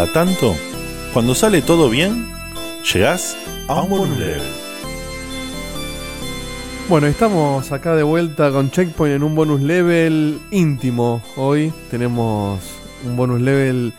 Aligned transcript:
cada 0.00 0.12
tanto, 0.12 0.56
cuando 1.12 1.34
sale 1.34 1.60
todo 1.60 1.90
bien, 1.90 2.26
llegás 2.90 3.36
a 3.68 3.82
un 3.82 3.90
bonus 3.90 4.18
level. 4.18 4.42
Bueno, 6.88 7.06
estamos 7.06 7.70
acá 7.70 7.94
de 7.94 8.02
vuelta 8.02 8.50
con 8.50 8.70
Checkpoint 8.70 9.16
en 9.16 9.22
un 9.22 9.34
bonus 9.34 9.60
level 9.60 10.40
íntimo. 10.52 11.22
Hoy 11.36 11.70
tenemos 11.90 12.60
un 13.04 13.14
bonus 13.14 13.42
level 13.42 13.92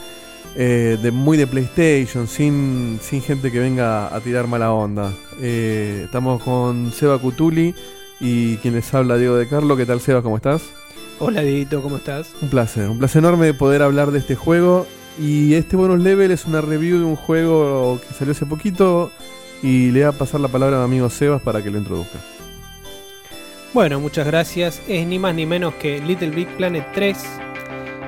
eh, 0.56 0.98
de 1.00 1.12
muy 1.12 1.38
de 1.38 1.46
PlayStation, 1.46 2.28
sin, 2.28 2.98
sin 3.00 3.22
gente 3.22 3.52
que 3.52 3.60
venga 3.60 4.08
a 4.08 4.20
tirar 4.22 4.48
mala 4.48 4.74
onda. 4.74 5.14
Eh, 5.40 6.02
estamos 6.06 6.42
con 6.42 6.92
Seba 6.94 7.20
Cutuli 7.20 7.76
y 8.20 8.58
quien 8.58 8.74
les 8.74 8.92
habla, 8.96 9.18
Diego 9.18 9.36
de 9.36 9.48
Carlo. 9.48 9.78
¿Qué 9.78 9.86
tal, 9.86 10.02
Seba? 10.02 10.24
¿Cómo 10.24 10.38
estás? 10.38 10.64
Hola, 11.20 11.44
Dieguito, 11.44 11.84
¿cómo 11.84 11.98
estás? 11.98 12.32
Un 12.42 12.50
placer, 12.50 12.90
un 12.90 12.98
placer 12.98 13.20
enorme 13.20 13.46
de 13.46 13.54
poder 13.54 13.84
hablar 13.84 14.10
de 14.10 14.18
este 14.18 14.34
juego. 14.34 14.88
Y 15.20 15.54
este 15.54 15.76
bonus 15.76 16.00
level 16.00 16.32
es 16.32 16.46
una 16.46 16.62
review 16.62 17.00
de 17.00 17.06
un 17.06 17.16
juego 17.16 18.00
que 18.00 18.14
salió 18.14 18.32
hace 18.32 18.46
poquito. 18.46 19.12
Y 19.62 19.92
le 19.92 20.06
voy 20.06 20.10
a 20.10 20.18
pasar 20.18 20.40
la 20.40 20.48
palabra 20.48 20.78
a 20.78 20.88
mi 20.88 20.96
amigo 20.96 21.10
Sebas 21.10 21.42
para 21.42 21.62
que 21.62 21.70
lo 21.70 21.78
introduzca. 21.78 22.20
Bueno, 23.74 24.00
muchas 24.00 24.26
gracias. 24.26 24.82
Es 24.88 25.06
ni 25.06 25.20
más 25.20 25.36
ni 25.36 25.46
menos 25.46 25.76
que 25.76 26.00
Little 26.00 26.32
Big 26.32 26.48
Planet 26.58 26.86
3. 26.94 27.18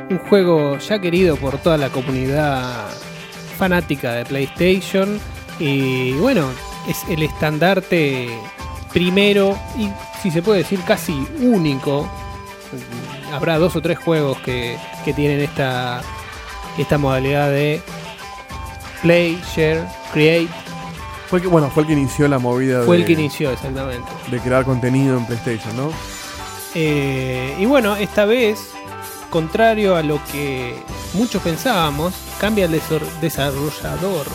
Un 0.09 0.17
juego 0.17 0.77
ya 0.77 0.99
querido 0.99 1.35
por 1.37 1.57
toda 1.59 1.77
la 1.77 1.89
comunidad 1.89 2.89
fanática 3.57 4.13
de 4.13 4.25
PlayStation. 4.25 5.19
Y 5.59 6.13
bueno, 6.13 6.49
es 6.87 6.97
el 7.09 7.23
estandarte 7.23 8.29
primero 8.91 9.57
y 9.77 9.89
si 10.21 10.31
se 10.31 10.41
puede 10.41 10.59
decir 10.59 10.79
casi 10.85 11.13
único. 11.39 12.09
Habrá 13.31 13.57
dos 13.57 13.75
o 13.75 13.81
tres 13.81 13.99
juegos 13.99 14.37
que, 14.39 14.77
que 15.05 15.13
tienen 15.13 15.39
esta, 15.39 16.01
esta 16.77 16.97
modalidad 16.97 17.49
de 17.49 17.81
Play, 19.01 19.39
Share, 19.55 19.85
Create. 20.13 20.49
Fue 21.29 21.39
el 21.39 21.43
que, 21.43 21.49
bueno, 21.49 21.69
fue 21.69 21.83
el 21.83 21.87
que 21.87 21.93
inició 21.93 22.27
la 22.27 22.39
movida 22.39 22.83
Fue 22.83 22.97
de, 22.97 23.01
el 23.01 23.07
que 23.07 23.13
inició, 23.13 23.51
exactamente. 23.51 24.09
de 24.29 24.39
crear 24.39 24.65
contenido 24.65 25.17
en 25.17 25.25
PlayStation, 25.25 25.75
¿no? 25.75 25.91
Eh, 26.75 27.55
y 27.59 27.65
bueno, 27.65 27.95
esta 27.95 28.25
vez, 28.25 28.59
contrario 29.29 29.95
a 29.95 30.03
lo 30.03 30.19
que 30.31 30.75
muchos 31.13 31.41
pensábamos, 31.41 32.13
cambia 32.39 32.65
el 32.65 32.79
desarrollador. 33.21 34.27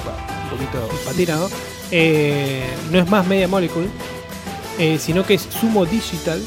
Upa, 0.00 0.16
un 0.44 0.50
poquito 0.50 0.88
patinado. 1.04 1.50
Eh, 1.90 2.68
no 2.90 2.98
es 2.98 3.08
más 3.08 3.26
Media 3.26 3.48
Molecule, 3.48 3.88
eh, 4.78 4.98
sino 4.98 5.24
que 5.24 5.34
es 5.34 5.42
Sumo 5.42 5.84
Digital. 5.84 6.42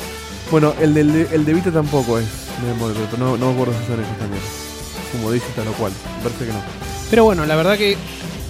Bueno, 0.50 0.74
el, 0.80 0.94
del, 0.94 1.28
el 1.32 1.46
de 1.46 1.54
Vita 1.54 1.72
tampoco 1.72 2.20
es 2.20 2.28
Media 2.62 2.76
Molecule, 2.80 3.08
pero 3.12 3.26
no, 3.26 3.38
no 3.38 3.48
me 3.48 3.54
acuerdo 3.54 3.74
si 3.80 3.88
son 3.88 4.00
ellos 4.00 4.18
también. 4.18 4.63
Como 5.14 5.32
digital 5.32 5.68
o 5.70 5.74
cual, 5.74 5.94
parece 6.22 6.46
que 6.48 6.52
no. 6.52 6.62
Pero 7.10 7.24
bueno, 7.24 7.46
la 7.46 7.56
verdad 7.56 7.78
que, 7.78 7.96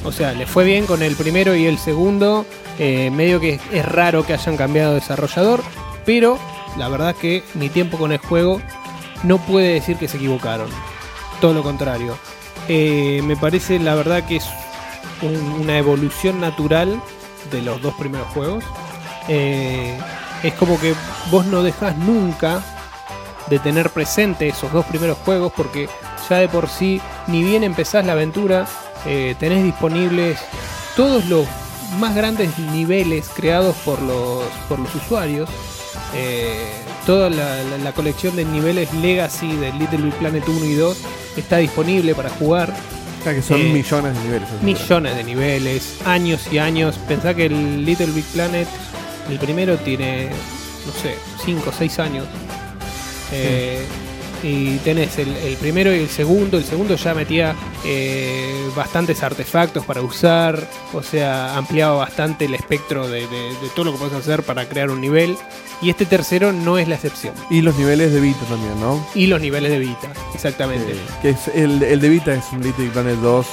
o 0.04 0.12
sea, 0.12 0.32
le 0.34 0.46
fue 0.48 0.64
bien 0.64 0.86
con 0.88 1.02
el 1.04 1.16
primero 1.16 1.56
y 1.56 1.66
el 1.68 1.78
segundo. 1.78 2.46
Eh, 2.80 3.12
medio 3.12 3.40
que 3.40 3.60
es, 3.72 3.86
raro 3.86 4.26
que 4.26 4.34
hayan 4.34 4.58
cambiado 4.58 4.94
de 4.96 5.00
desarrollador, 5.00 5.62
pero 6.06 6.40
la 6.78 6.90
verdad 6.90 7.16
que 7.16 7.44
mi 7.54 7.70
tiempo 7.70 7.98
con 8.00 8.12
el 8.12 8.18
juego 8.18 8.60
no 9.22 9.38
puede 9.38 9.74
decir 9.76 9.98
que 9.98 10.08
se 10.08 10.18
equivocaron. 10.18 10.70
Todo 11.40 11.54
lo 11.54 11.62
contrario. 11.62 12.18
Eh, 12.68 13.22
me 13.26 13.36
parece, 13.36 13.78
la 13.78 13.94
verdad, 13.94 14.26
que 14.26 14.38
es 14.38 14.46
un- 15.22 15.62
una 15.62 15.78
evolución 15.78 16.40
natural 16.42 17.00
de 17.52 17.62
los 17.62 17.80
dos 17.82 17.94
primeros 17.96 18.28
juegos. 18.30 18.64
Eh, 19.28 19.96
es 20.42 20.54
como 20.56 20.80
que 20.80 20.96
vos 21.30 21.46
no 21.46 21.62
dejas 21.62 21.96
nunca 21.98 22.64
de 23.50 23.60
tener 23.60 23.90
presente 23.92 24.48
esos 24.48 24.72
dos 24.72 24.86
primeros 24.86 25.18
juegos 25.20 25.52
porque 25.56 25.88
ya 26.30 26.38
de 26.38 26.48
por 26.48 26.70
sí, 26.70 27.02
ni 27.28 27.44
bien 27.44 27.64
empezás 27.64 28.06
la 28.06 28.14
aventura, 28.14 28.66
eh, 29.06 29.36
tenés 29.40 29.64
disponibles 29.64 30.40
todos 30.96 31.26
los 31.26 31.46
más 32.00 32.16
grandes 32.16 32.58
niveles 32.60 33.30
creados 33.36 33.76
por 33.86 34.02
los, 34.02 34.44
por 34.70 34.80
los 34.80 34.94
usuarios. 34.96 35.50
Eh, 36.16 36.72
toda 37.06 37.30
la, 37.30 37.64
la- 37.64 37.78
la 37.80 37.92
colección 37.92 38.36
de 38.36 38.46
niveles 38.46 38.94
Legacy 38.94 39.56
de 39.58 39.72
Little 39.74 39.98
Big 40.04 40.14
Planet 40.16 40.48
1 40.48 40.66
y 40.66 40.74
2 40.76 40.98
está 41.38 41.58
disponible 41.58 42.14
para 42.16 42.30
jugar. 42.30 42.74
O 43.20 43.24
sea, 43.24 43.34
que 43.34 43.42
son 43.42 43.60
Eh, 43.62 43.64
millones 43.74 44.14
de 44.16 44.24
niveles. 44.24 44.50
Millones 44.62 45.16
de 45.16 45.24
niveles, 45.24 45.98
años 46.06 46.48
y 46.52 46.58
años. 46.60 47.00
Pensá 47.08 47.34
que 47.34 47.46
el 47.48 47.86
Little 47.86 48.08
Big 48.08 48.26
Planet, 48.26 48.68
el 49.30 49.40
primero 49.40 49.78
tiene, 49.78 50.30
no 50.30 50.92
sé, 51.02 51.16
5 51.46 51.70
o 51.70 51.74
6 51.74 52.00
años. 52.00 52.26
Eh, 53.32 53.86
y 54.44 54.78
tenés 54.80 55.18
el, 55.18 55.36
el 55.38 55.56
primero 55.58 55.94
y 55.96 56.00
el 56.00 56.10
segundo. 56.10 56.58
El 56.58 56.66
segundo 56.66 56.96
ya 56.96 57.14
metía 57.14 57.56
eh, 57.86 58.68
bastantes 58.76 59.24
artefactos 59.24 59.86
para 59.86 60.02
usar. 60.02 60.68
O 60.94 61.02
sea, 61.02 61.58
ampliaba 61.58 61.96
bastante 61.96 62.46
el 62.46 62.54
espectro 62.54 63.08
de, 63.08 63.22
de- 63.28 63.50
de 63.62 63.70
todo 63.76 63.86
lo 63.86 63.92
que 63.94 63.98
puedes 64.00 64.14
hacer 64.14 64.44
para 64.44 64.68
crear 64.68 64.90
un 64.92 65.00
nivel. 65.02 65.38
Y 65.82 65.90
este 65.90 66.06
tercero 66.06 66.52
no 66.54 66.78
es 66.78 66.88
la 66.88 66.96
excepción. 66.96 67.34
Y 67.50 67.62
los 67.62 67.76
niveles 67.78 68.14
de 68.14 68.20
Vita 68.22 68.46
también, 68.46 68.80
¿no? 68.80 69.06
Y 69.16 69.28
los 69.28 69.42
niveles 69.42 69.72
de 69.72 69.80
Vita, 69.80 70.12
exactamente. 70.34 70.92
Eh, 70.94 70.98
que 71.22 71.30
es 71.32 71.48
el, 71.54 71.82
el 71.84 72.00
de 72.00 72.10
Vita 72.10 72.34
es 72.34 72.44
un 72.52 72.62
Little 72.62 72.90
Planet 72.90 73.16
2 73.18 73.46
eh, 73.46 73.50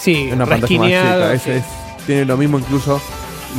sí, 0.00 0.28
una 0.32 0.46
pantalla 0.46 0.78
más 0.78 0.88
chica. 0.88 1.28
sí. 1.30 1.34
Ese 1.50 1.56
es- 1.58 1.64
tiene 2.06 2.24
lo 2.24 2.36
mismo 2.36 2.58
incluso. 2.58 3.00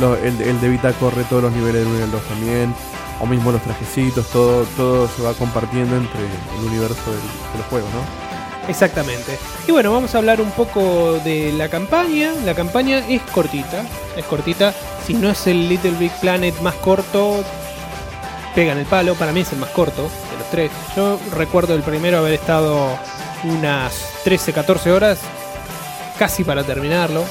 lo- 0.00 0.16
el, 0.16 0.40
el 0.40 0.60
de 0.60 0.68
Vita 0.68 0.92
corre 0.94 1.24
todos 1.24 1.42
los 1.42 1.52
niveles 1.52 1.80
del 1.84 1.88
1 1.88 1.98
y 1.98 2.02
el 2.02 2.10
2 2.10 2.22
también. 2.24 2.74
O 3.20 3.26
mismo 3.26 3.50
los 3.52 3.62
trajecitos, 3.62 4.26
todo, 4.28 4.64
todo 4.76 5.08
se 5.08 5.22
va 5.22 5.32
compartiendo 5.34 5.96
entre 5.96 6.20
el 6.20 6.66
universo 6.66 7.10
del- 7.10 7.20
de 7.52 7.58
los 7.58 7.66
juegos, 7.68 7.90
¿no? 7.92 8.28
Exactamente. 8.68 9.38
Y 9.66 9.72
bueno, 9.72 9.92
vamos 9.92 10.14
a 10.14 10.18
hablar 10.18 10.40
un 10.40 10.50
poco 10.50 11.18
de 11.24 11.52
la 11.52 11.68
campaña. 11.68 12.32
La 12.44 12.54
campaña 12.54 12.98
es 13.08 13.22
cortita. 13.32 13.82
Es 14.16 14.24
cortita. 14.26 14.74
Si 15.06 15.14
no 15.14 15.30
es 15.30 15.46
el 15.46 15.68
Little 15.68 15.92
Big 15.92 16.12
Planet 16.20 16.54
más 16.60 16.74
corto, 16.74 17.42
pegan 18.54 18.78
el 18.78 18.84
palo. 18.86 19.14
Para 19.14 19.32
mí 19.32 19.40
es 19.40 19.52
el 19.52 19.58
más 19.58 19.70
corto 19.70 20.02
de 20.02 20.38
los 20.38 20.50
tres. 20.50 20.70
Yo 20.94 21.18
recuerdo 21.34 21.74
el 21.74 21.82
primero 21.82 22.18
haber 22.18 22.34
estado 22.34 22.90
unas 23.44 23.94
13, 24.24 24.52
14 24.52 24.92
horas 24.92 25.18
casi 26.18 26.44
para 26.44 26.62
terminarlo. 26.62 27.24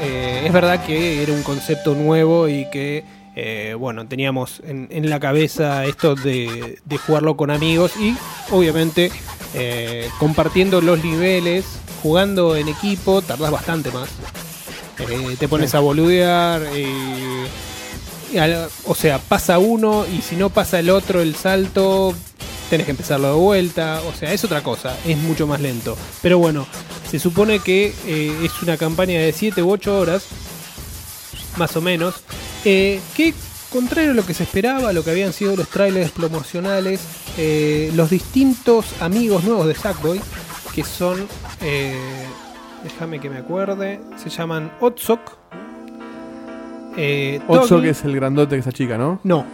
Eh, 0.00 0.42
es 0.46 0.52
verdad 0.52 0.82
que 0.84 1.22
era 1.22 1.32
un 1.32 1.42
concepto 1.42 1.94
nuevo 1.94 2.48
y 2.48 2.64
que, 2.70 3.04
eh, 3.36 3.74
bueno, 3.78 4.06
teníamos 4.06 4.62
en, 4.64 5.08
la 5.08 5.20
cabeza 5.20 5.84
esto 5.84 6.14
de, 6.14 6.78
jugarlo 7.06 7.36
con 7.36 7.50
amigos 7.50 7.92
y 7.96 8.16
obviamente 8.50 9.12
eh, 9.54 10.08
compartiendo 10.18 10.80
los 10.80 11.04
niveles, 11.04 11.64
jugando 12.02 12.56
en 12.56 12.68
equipo, 12.68 13.22
tardás 13.22 13.50
bastante 13.50 13.90
más. 13.90 14.08
Eh, 14.98 15.36
te 15.38 15.46
pones 15.46 15.74
a 15.74 15.80
boludear. 15.80 16.62
o 18.86 18.94
sea, 18.94 19.18
pasa 19.18 19.58
uno 19.58 20.04
y 20.06 20.22
si 20.22 20.34
no 20.34 20.50
pasa 20.50 20.80
el 20.80 20.90
otro 20.90 21.22
el 21.22 21.36
salto, 21.36 22.14
tenés 22.70 22.86
que 22.86 22.90
empezarlo 22.90 23.28
de 23.28 23.40
vuelta. 23.40 24.02
O 24.08 24.12
sea, 24.14 24.32
es 24.32 24.42
otra 24.44 24.62
cosa, 24.62 24.96
es 25.06 25.16
mucho 25.16 25.46
más 25.46 25.60
lento. 25.60 25.96
Pero 26.22 26.38
bueno, 26.38 26.66
se 27.08 27.20
supone 27.20 27.60
que 27.60 27.94
es 28.44 28.62
una 28.62 28.76
campaña 28.76 29.20
de 29.20 29.32
7 29.32 29.62
u 29.62 29.70
8 29.70 29.96
horas, 29.96 30.24
más 31.56 31.76
o 31.76 31.80
menos, 31.80 32.16
eh, 32.64 33.00
que 33.16 33.34
contrario 33.70 34.12
a 34.12 34.14
lo 34.14 34.24
que 34.24 34.34
se 34.34 34.42
esperaba, 34.44 34.92
lo 34.92 35.04
que 35.04 35.10
habían 35.10 35.32
sido 35.32 35.54
los 35.56 35.68
trailers 35.68 36.10
promocionales, 36.10 37.00
eh, 37.36 37.92
los 37.94 38.10
distintos 38.10 38.86
amigos 39.00 39.44
nuevos 39.44 39.66
de 39.66 39.74
Sackboy, 39.74 40.20
que 40.74 40.84
son, 40.84 41.26
eh, 41.60 41.94
déjame 42.84 43.20
que 43.20 43.28
me 43.30 43.38
acuerde, 43.38 44.00
se 44.16 44.30
llaman 44.30 44.72
Otsok. 44.80 45.20
Eh, 46.96 47.40
Otso 47.46 47.76
Toggle- 47.78 47.82
que 47.82 47.90
es 47.90 48.04
el 48.04 48.14
grandote 48.16 48.56
que 48.56 48.60
esa 48.60 48.72
chica, 48.72 48.98
¿no? 48.98 49.20
no. 49.24 49.44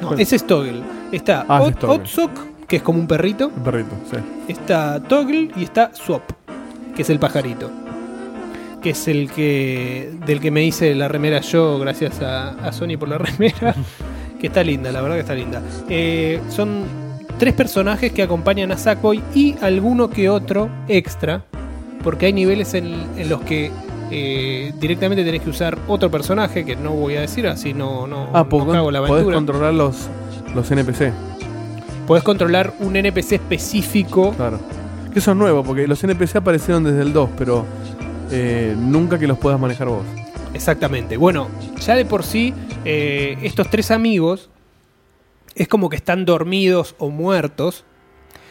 No, 0.00 0.14
ese 0.14 0.36
es 0.36 0.46
Toggle. 0.46 0.82
Está 1.10 1.44
Ah, 1.48 1.62
es 1.68 1.76
Toggle. 1.78 1.96
Otsok, 2.02 2.30
que 2.68 2.76
es 2.76 2.82
como 2.82 2.98
un 3.00 3.06
perrito. 3.06 3.50
El 3.56 3.62
perrito, 3.62 3.90
sí. 4.10 4.16
Está 4.48 5.00
Toggle 5.02 5.50
y 5.56 5.64
está 5.64 5.92
Swap, 5.94 6.22
que 6.94 7.02
es 7.02 7.10
el 7.10 7.18
pajarito. 7.18 7.70
Que 8.82 8.90
es 8.90 9.06
el 9.08 9.30
que. 9.30 10.10
del 10.26 10.40
que 10.40 10.50
me 10.50 10.64
hice 10.64 10.94
la 10.94 11.08
remera 11.08 11.40
yo, 11.40 11.78
gracias 11.78 12.20
a, 12.20 12.50
a 12.66 12.72
Sony 12.72 12.96
por 12.98 13.08
la 13.08 13.18
remera. 13.18 13.74
que 14.40 14.48
está 14.48 14.64
linda, 14.64 14.90
la 14.90 15.00
verdad 15.02 15.16
que 15.16 15.20
está 15.20 15.34
linda. 15.34 15.62
Eh, 15.88 16.40
son 16.48 16.82
tres 17.38 17.54
personajes 17.54 18.10
que 18.12 18.22
acompañan 18.22 18.72
a 18.72 18.76
Sackboy 18.76 19.22
y 19.34 19.54
alguno 19.62 20.10
que 20.10 20.28
otro 20.28 20.68
extra. 20.88 21.44
Porque 22.02 22.26
hay 22.26 22.32
niveles 22.32 22.74
en, 22.74 22.92
en 23.16 23.28
los 23.28 23.42
que 23.42 23.70
eh, 24.10 24.72
directamente 24.80 25.24
tenés 25.24 25.42
que 25.42 25.50
usar 25.50 25.78
otro 25.86 26.10
personaje, 26.10 26.64
que 26.64 26.74
no 26.74 26.90
voy 26.90 27.14
a 27.14 27.20
decir 27.20 27.46
así, 27.46 27.72
no, 27.74 28.08
no, 28.08 28.28
Ah, 28.34 28.44
no 28.50 28.66
cago 28.66 28.90
la 28.90 28.98
podés 28.98 29.12
aventura. 29.12 29.36
controlar 29.36 29.74
los, 29.74 30.08
los 30.52 30.68
NPC, 30.68 31.12
Podés 32.08 32.24
controlar 32.24 32.74
un 32.80 32.96
NPC 32.96 33.32
específico. 33.34 34.32
claro. 34.36 34.58
Que 35.12 35.20
eso 35.20 35.30
es 35.30 35.36
nuevo, 35.36 35.62
porque 35.62 35.86
los 35.86 36.02
NPC 36.02 36.36
aparecieron 36.36 36.82
desde 36.82 37.02
el 37.02 37.12
2, 37.12 37.30
pero 37.38 37.64
eh, 38.32 38.74
nunca 38.76 39.18
que 39.18 39.26
los 39.26 39.38
puedas 39.38 39.60
manejar 39.60 39.88
vos. 39.88 40.04
Exactamente. 40.54 41.16
Bueno, 41.16 41.48
ya 41.80 41.94
de 41.94 42.04
por 42.04 42.24
sí, 42.24 42.52
eh, 42.84 43.36
estos 43.42 43.70
tres 43.70 43.90
amigos 43.90 44.50
es 45.54 45.68
como 45.68 45.88
que 45.88 45.96
están 45.96 46.24
dormidos 46.24 46.94
o 46.98 47.10
muertos. 47.10 47.84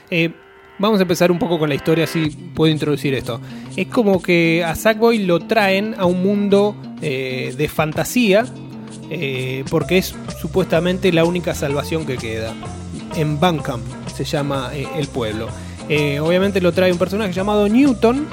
Eh, 0.10 0.34
vamos 0.78 1.00
a 1.00 1.02
empezar 1.02 1.32
un 1.32 1.40
poco 1.40 1.58
con 1.58 1.68
la 1.68 1.76
historia, 1.76 2.04
así 2.04 2.30
puedo 2.56 2.72
introducir 2.72 3.14
esto. 3.16 3.42
Es 3.76 3.88
como 3.88 4.22
que 4.22 4.64
a 4.64 4.76
Sackboy 4.76 5.26
lo 5.26 5.40
traen 5.40 5.96
a 5.98 6.06
un 6.06 6.22
mundo 6.22 6.76
de 7.02 7.70
fantasía, 7.74 8.46
porque 9.70 9.98
es 9.98 10.16
supuestamente 10.40 11.12
la 11.12 11.26
única 11.26 11.56
salvación 11.56 12.06
que 12.06 12.18
queda. 12.18 12.54
En 13.16 13.40
Bankham 13.40 13.82
se 14.16 14.24
llama 14.24 14.72
el 14.74 15.08
pueblo. 15.08 15.48
Obviamente 16.22 16.62
lo 16.62 16.72
trae 16.72 16.92
un 16.92 17.00
personaje 17.00 17.34
llamado 17.34 17.68
Newton, 17.68 18.28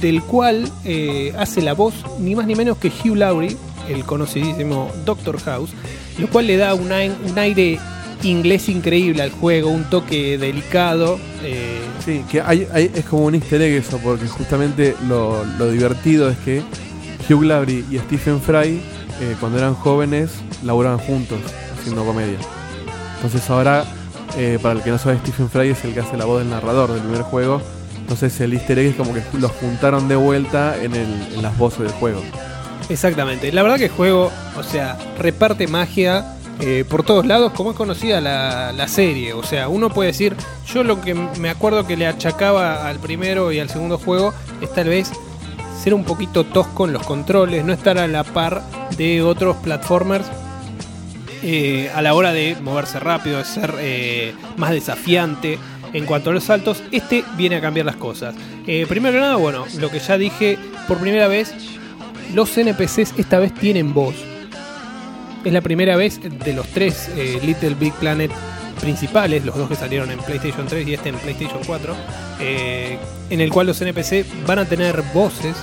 del 0.00 0.22
cual 0.22 0.68
eh, 0.84 1.32
hace 1.38 1.60
la 1.62 1.74
voz 1.74 1.94
ni 2.18 2.34
más 2.34 2.46
ni 2.46 2.54
menos 2.54 2.78
que 2.78 2.88
Hugh 2.88 3.16
Laurie, 3.16 3.56
el 3.88 4.04
conocidísimo 4.04 4.90
Doctor 5.04 5.38
House, 5.40 5.70
lo 6.18 6.28
cual 6.28 6.46
le 6.46 6.56
da 6.56 6.74
un, 6.74 6.90
ai- 6.92 7.12
un 7.28 7.38
aire 7.38 7.78
inglés 8.22 8.68
increíble 8.68 9.22
al 9.22 9.30
juego, 9.30 9.70
un 9.70 9.84
toque 9.84 10.36
delicado. 10.38 11.18
eh, 11.42 11.80
Sí, 12.04 12.24
que 12.30 12.40
hay, 12.40 12.66
es 12.94 13.04
como 13.04 13.24
un 13.26 13.34
easter 13.34 13.60
egg 13.62 13.74
eso, 13.74 13.98
porque 14.02 14.26
justamente 14.26 14.94
lo, 15.08 15.44
divertido 15.70 16.28
es 16.30 16.36
que 16.38 16.62
Hugh 17.28 17.42
Laurie 17.44 17.84
y 17.90 17.98
Stephen 17.98 18.40
Fry, 18.40 18.80
eh, 19.20 19.36
cuando 19.40 19.58
eran 19.58 19.74
jóvenes, 19.74 20.30
laburaban 20.64 20.98
juntos 20.98 21.38
haciendo 21.78 22.04
comedia. 22.04 22.38
Entonces 23.16 23.48
ahora, 23.50 23.84
para 24.62 24.74
el 24.74 24.82
que 24.82 24.90
no 24.90 24.98
sabe, 24.98 25.18
Stephen 25.18 25.50
Fry 25.50 25.68
es 25.70 25.84
el 25.84 25.92
que 25.92 26.00
hace 26.00 26.16
la 26.16 26.24
voz 26.24 26.40
del 26.40 26.48
narrador 26.50 26.90
del 26.92 27.02
primer 27.02 27.22
juego. 27.22 27.60
Entonces 28.10 28.40
el 28.40 28.54
easter 28.54 28.76
egg 28.76 28.86
es 28.88 28.96
como 28.96 29.14
que 29.14 29.22
los 29.38 29.52
juntaron 29.52 30.08
de 30.08 30.16
vuelta 30.16 30.74
en, 30.82 30.92
las 31.40 31.56
voces 31.56 31.82
del 31.82 31.92
juego. 31.92 32.20
Exactamente. 32.88 33.52
La 33.52 33.62
verdad 33.62 33.76
que 33.76 33.84
el 33.84 33.92
juego, 33.92 34.32
o 34.56 34.62
sea, 34.64 34.98
reparte 35.16 35.68
magia 35.68 36.34
eh, 36.58 36.84
por 36.88 37.04
todos 37.04 37.24
lados, 37.24 37.52
como 37.52 37.70
es 37.70 37.76
conocida 37.76 38.20
la, 38.20 38.72
la 38.72 38.88
serie. 38.88 39.32
O 39.32 39.44
sea, 39.44 39.68
uno 39.68 39.90
puede 39.90 40.08
decir, 40.08 40.34
yo 40.66 40.82
lo 40.82 41.00
que 41.00 41.14
me 41.14 41.50
acuerdo 41.50 41.86
que 41.86 41.96
le 41.96 42.08
achacaba 42.08 42.88
al 42.88 42.98
primero 42.98 43.52
y 43.52 43.60
al 43.60 43.70
segundo 43.70 43.96
juego 43.96 44.34
es 44.60 44.74
tal 44.74 44.88
vez 44.88 45.12
ser 45.80 45.94
un 45.94 46.02
poquito 46.02 46.42
tosco 46.42 46.86
en 46.86 46.92
los 46.92 47.06
controles, 47.06 47.64
no 47.64 47.72
estar 47.72 47.96
a 47.96 48.08
la 48.08 48.24
par 48.24 48.64
de 48.96 49.22
otros 49.22 49.56
platformers 49.58 50.26
eh, 51.42 51.90
a 51.94 52.02
la 52.02 52.12
hora 52.12 52.32
de 52.32 52.54
moverse 52.60 53.00
rápido, 53.00 53.38
de 53.38 53.44
ser 53.44 53.72
eh, 53.78 54.34
más 54.56 54.72
desafiante. 54.72 55.58
En 55.92 56.06
cuanto 56.06 56.30
a 56.30 56.32
los 56.32 56.44
saltos, 56.44 56.82
este 56.92 57.24
viene 57.36 57.56
a 57.56 57.60
cambiar 57.60 57.86
las 57.86 57.96
cosas. 57.96 58.34
Eh, 58.66 58.86
primero 58.88 59.14
que 59.14 59.20
nada, 59.20 59.36
bueno, 59.36 59.64
lo 59.78 59.90
que 59.90 59.98
ya 59.98 60.16
dije, 60.18 60.58
por 60.86 60.98
primera 60.98 61.26
vez 61.28 61.52
los 62.34 62.56
NPCs 62.56 63.14
esta 63.18 63.38
vez 63.40 63.52
tienen 63.54 63.92
voz. 63.92 64.14
Es 65.44 65.52
la 65.52 65.60
primera 65.62 65.96
vez 65.96 66.20
de 66.22 66.52
los 66.52 66.66
tres 66.68 67.10
eh, 67.16 67.40
Little 67.42 67.74
Big 67.74 67.92
Planet 67.94 68.30
principales, 68.80 69.44
los 69.44 69.56
dos 69.56 69.68
que 69.68 69.74
salieron 69.74 70.10
en 70.10 70.18
PlayStation 70.20 70.66
3 70.66 70.86
y 70.88 70.94
este 70.94 71.08
en 71.10 71.16
PlayStation 71.16 71.60
4, 71.66 71.94
eh, 72.40 72.98
en 73.28 73.40
el 73.40 73.50
cual 73.50 73.66
los 73.66 73.80
NPC 73.80 74.24
van 74.46 74.58
a 74.60 74.64
tener 74.64 75.02
voces. 75.12 75.56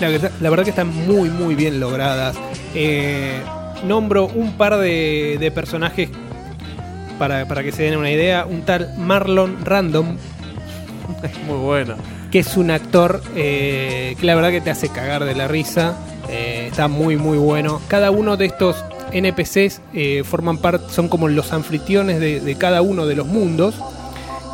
La, 0.00 0.08
verdad- 0.08 0.30
la 0.40 0.50
verdad 0.50 0.64
que 0.64 0.70
están 0.70 0.88
muy 1.06 1.30
muy 1.30 1.54
bien 1.54 1.80
logradas. 1.80 2.36
Nombro 3.86 4.26
un 4.26 4.52
par 4.56 4.76
de, 4.78 5.36
de 5.40 5.50
personajes 5.50 6.08
para, 7.18 7.46
para 7.46 7.62
que 7.62 7.72
se 7.72 7.82
den 7.84 7.96
una 7.98 8.10
idea. 8.10 8.46
Un 8.46 8.62
tal 8.62 8.94
Marlon 8.98 9.64
Random, 9.64 10.16
Muy 11.46 11.58
bueno. 11.58 11.94
que 12.30 12.40
es 12.40 12.56
un 12.56 12.70
actor 12.70 13.22
eh, 13.36 14.16
que 14.18 14.26
la 14.26 14.34
verdad 14.34 14.50
que 14.50 14.60
te 14.60 14.70
hace 14.70 14.88
cagar 14.88 15.24
de 15.24 15.34
la 15.34 15.48
risa. 15.48 15.96
Eh, 16.28 16.68
está 16.70 16.88
muy 16.88 17.16
muy 17.16 17.38
bueno. 17.38 17.80
Cada 17.88 18.10
uno 18.10 18.36
de 18.36 18.46
estos 18.46 18.82
NPCs 19.12 19.80
eh, 19.92 20.22
forman 20.24 20.58
parte, 20.58 20.92
son 20.92 21.08
como 21.08 21.28
los 21.28 21.52
anfitriones 21.52 22.18
de, 22.20 22.40
de 22.40 22.54
cada 22.56 22.82
uno 22.82 23.06
de 23.06 23.14
los 23.16 23.26
mundos. 23.26 23.74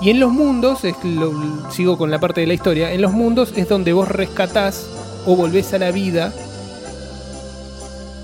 Y 0.02 0.10
en 0.10 0.18
los 0.18 0.32
mundos, 0.32 0.84
es 0.84 0.94
lo- 1.04 1.70
sigo 1.70 1.96
con 1.98 2.10
la 2.10 2.18
parte 2.18 2.40
de 2.40 2.46
la 2.46 2.54
historia, 2.54 2.90
en 2.92 3.02
los 3.02 3.12
mundos 3.12 3.52
es 3.56 3.68
donde 3.68 3.92
vos 3.92 4.08
rescatás 4.08 4.86
o 5.26 5.36
volvés 5.36 5.72
a 5.74 5.78
la 5.78 5.90
vida 5.90 6.32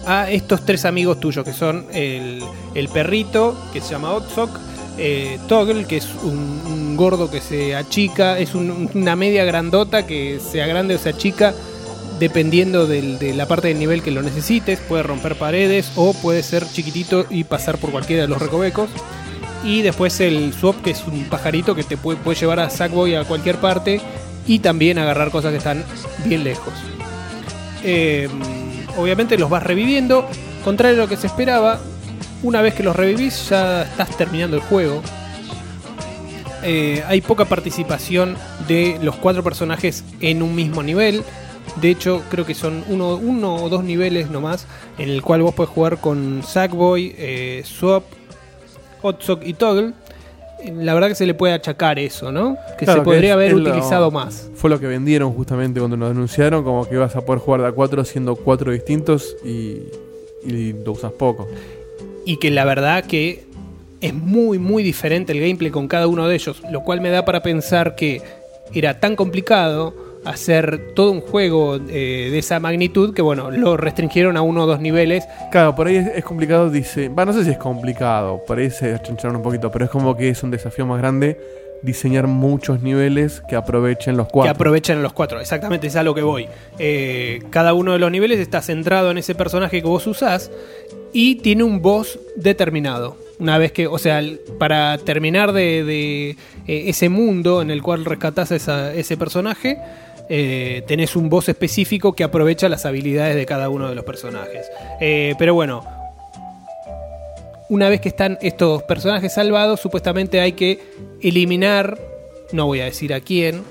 a 0.07 0.31
estos 0.31 0.65
tres 0.65 0.85
amigos 0.85 1.19
tuyos, 1.21 1.45
que 1.45 1.53
son 1.53 1.87
el, 1.93 2.43
el 2.75 2.89
perrito, 2.89 3.57
que 3.73 3.81
se 3.81 3.91
llama 3.91 4.13
Otsok, 4.13 4.51
eh, 4.99 5.39
Toggle, 5.49 5.85
que 5.85 5.99
es 5.99 6.09
un, 6.23 6.97
gordo 6.97 7.31
que 7.31 7.43
se 7.43 7.75
achica, 7.77 8.39
es 8.39 8.55
un- 8.55 8.89
una 8.95 9.17
media 9.17 9.45
grandota 9.45 10.07
que 10.07 10.41
sea 10.41 10.67
grande 10.67 10.95
o 10.95 10.99
sea 10.99 11.15
chica, 11.15 11.53
dependiendo 12.19 12.87
de 12.87 13.35
la 13.37 13.47
parte 13.47 13.69
del 13.69 13.79
nivel 13.79 14.03
que 14.03 14.11
lo 14.11 14.23
necesites, 14.23 14.79
puede 14.81 15.03
romper 15.03 15.37
paredes 15.37 15.93
o 15.97 16.15
puede 16.15 16.43
ser 16.43 16.65
chiquitito 16.67 17.27
y 17.29 17.45
pasar 17.45 17.77
por 17.77 17.91
cualquiera 17.91 18.23
de 18.23 18.29
los 18.29 18.41
recovecos. 18.41 18.89
Y 19.63 19.83
después 19.83 20.19
el 20.21 20.55
Swap, 20.55 20.81
que 20.83 20.93
es 20.93 21.05
un 21.07 21.25
pajarito 21.25 21.75
que 21.75 21.83
te 21.83 21.99
puede, 21.99 22.19
llevar 22.35 22.61
a 22.61 22.71
Sackboy 22.71 23.17
a 23.17 23.25
cualquier 23.25 23.57
parte 23.57 24.01
y 24.47 24.61
también 24.61 24.99
agarrar 24.99 25.31
cosas 25.31 25.51
que 25.51 25.59
están 25.59 25.85
bien 26.25 26.43
lejos. 26.45 26.73
Eh, 27.85 28.29
obviamente 28.97 29.39
los 29.39 29.51
vas 29.51 29.63
reviviendo. 29.63 30.27
Contrario 30.65 31.01
a 31.01 31.05
lo 31.05 31.09
que 31.09 31.17
se 31.17 31.27
esperaba, 31.27 31.79
una 32.43 32.61
vez 32.63 32.75
que 32.75 32.83
los 32.83 32.97
revivís 32.97 33.49
ya 33.49 33.83
estás 33.83 34.17
terminando 34.17 34.57
el 34.57 34.63
juego. 34.63 35.03
Eh, 36.63 37.05
hay 37.07 37.21
poca 37.21 37.45
participación 37.45 38.37
de 38.67 38.99
los 39.01 39.17
cuatro 39.17 39.45
personajes 39.45 40.05
en 40.21 40.43
un 40.43 40.55
mismo 40.55 40.83
nivel. 40.83 41.23
De 41.81 41.91
hecho, 41.91 42.23
creo 42.31 42.45
que 42.45 42.55
son 42.55 42.85
uno, 42.89 43.55
o 43.55 43.69
dos 43.69 43.85
niveles 43.85 44.31
nomás 44.31 44.67
en 44.99 45.11
el 45.11 45.23
cual 45.23 45.43
vos 45.43 45.55
puedes 45.55 45.73
jugar 45.73 45.99
con 45.99 46.43
Sackboy, 46.43 47.15
eh, 47.17 47.63
Swap, 47.65 48.05
Hotsock 49.03 49.45
y 49.45 49.55
Toggle. 49.55 49.93
La 50.75 50.95
verdad 50.95 51.09
que 51.09 51.15
se 51.15 51.27
le 51.27 51.35
puede 51.35 51.53
achacar 51.53 51.99
eso, 51.99 52.33
¿no? 52.33 52.57
Que 52.79 52.85
Claro, 52.87 53.01
se 53.01 53.05
podría 53.05 53.35
haber 53.35 53.53
lo- 53.53 53.69
utilizado 53.71 54.11
más. 54.11 54.51
Fue 54.55 54.71
lo 54.71 54.81
que 54.81 54.87
vendieron 54.87 55.33
justamente 55.33 55.79
cuando 55.81 55.97
nos 55.97 56.11
anunciaron, 56.11 56.65
como 56.65 56.89
que 56.89 56.95
ibas 56.95 57.15
a 57.15 57.21
poder 57.25 57.41
jugar 57.41 57.61
de 57.63 57.69
a 57.69 57.73
cuatro 57.73 58.05
siendo 58.05 58.35
cuatro 58.37 58.73
distintos 58.73 59.37
y, 59.45 59.83
y 60.45 60.73
lo 60.85 60.93
usas 60.93 61.13
poco. 61.13 61.47
y 62.25 62.39
que 62.39 62.51
la 62.51 62.65
verdad 62.65 63.05
que 63.05 63.45
es 64.01 64.13
muy 64.15 64.59
muy 64.59 64.83
diferente 64.83 65.33
el 65.33 65.41
gameplay 65.41 65.71
con 65.71 65.89
cada 65.89 66.07
uno 66.07 66.27
de 66.29 66.35
ellos, 66.35 66.61
lo 66.71 66.83
cual 66.83 67.01
me 67.01 67.11
da 67.11 67.25
para 67.25 67.43
pensar 67.43 67.95
que 67.95 68.21
era 68.75 68.99
tan 69.01 69.15
complicado 69.17 69.95
hacer 70.27 70.95
todo 70.95 71.11
un 71.13 71.21
juego 71.21 71.77
eh, 71.77 72.29
de 72.31 72.39
esa 72.39 72.61
magnitud 72.61 73.15
que 73.15 73.23
bueno, 73.23 73.51
lo 73.51 73.77
restringieron 73.77 74.37
a 74.37 74.43
uno 74.43 74.65
o 74.65 74.67
dos 74.67 74.81
niveles. 74.81 75.25
Claro, 75.51 75.75
por 75.75 75.87
ahí 75.87 75.97
es, 75.97 76.09
es 76.09 76.25
complicado, 76.25 76.71
dice. 76.71 77.09
Va, 77.09 77.25
no 77.25 77.33
sé 77.33 77.45
si 77.45 77.51
es 77.51 77.59
complicado, 77.59 78.43
por 78.47 78.59
ahí 78.59 78.71
se 78.71 78.95
achancharon 78.95 79.37
un 79.37 79.43
poquito, 79.43 79.71
pero 79.71 79.85
es 79.85 79.91
como 79.91 80.17
que 80.17 80.29
es 80.29 80.43
un 80.43 80.51
desafío 80.51 80.87
más 80.87 80.99
grande 80.99 81.39
diseñar 81.83 82.27
muchos 82.27 82.83
niveles 82.83 83.43
que 83.49 83.57
aprovechen 83.57 84.17
los 84.17 84.27
Que 84.27 84.33
cuatro. 84.33 84.53
aprovechan 84.53 85.03
los 85.03 85.13
cuatro, 85.13 85.41
exactamente 85.41 85.87
es 85.87 85.97
a 85.97 86.03
lo 86.03 86.15
que 86.15 86.23
voy. 86.23 86.49
Eh, 86.79 87.41
cada 87.51 87.75
uno 87.75 87.93
de 87.93 87.99
los 87.99 88.11
niveles 88.11 88.41
está 88.41 88.63
centrado 88.63 89.11
en 89.11 89.19
ese 89.19 89.35
personaje 89.35 89.81
que 89.81 89.87
vos 89.87 90.07
usás 90.07 90.51
y 91.13 91.37
tiene 91.37 91.65
un 91.65 91.83
boss 91.83 92.19
determinado. 92.37 93.17
Una 93.39 93.59
vez 93.59 93.73
que, 93.73 93.87
o 93.87 93.99
sea, 93.99 94.23
para 94.59 94.97
terminar 94.99 95.53
de, 95.53 95.85
de, 95.85 96.31
eh, 96.31 96.37
ese 96.89 97.09
mundo 97.09 97.61
en 97.61 97.71
el 97.71 97.83
cual 97.83 98.05
rescatás 98.05 98.69
a 98.69 98.95
ese 98.95 99.17
personaje, 99.17 99.79
eh, 100.29 100.83
tenés 100.87 101.15
un 101.15 101.29
boss 101.29 101.49
específico 101.49 102.15
que 102.15 102.25
aprovecha 102.25 102.69
las 102.69 102.85
habilidades 102.85 103.37
de 103.37 103.47
cada 103.47 103.69
uno 103.69 103.89
de 103.89 103.95
los 103.95 104.05
personajes. 104.05 104.71
Eh, 105.01 105.35
pero 105.39 105.55
bueno, 105.55 105.85
una 107.69 107.89
vez 107.89 108.01
que 108.01 108.09
están 108.09 108.39
estos 108.43 108.83
personajes 108.85 109.35
salvados, 109.35 109.81
supuestamente 109.81 110.41
hay 110.41 110.53
que 110.53 110.81
eliminar, 111.23 111.99
no 112.53 112.67
voy 112.67 112.81
a 112.81 112.87
decir 112.87 113.15
a 113.15 113.21
quién, 113.21 113.63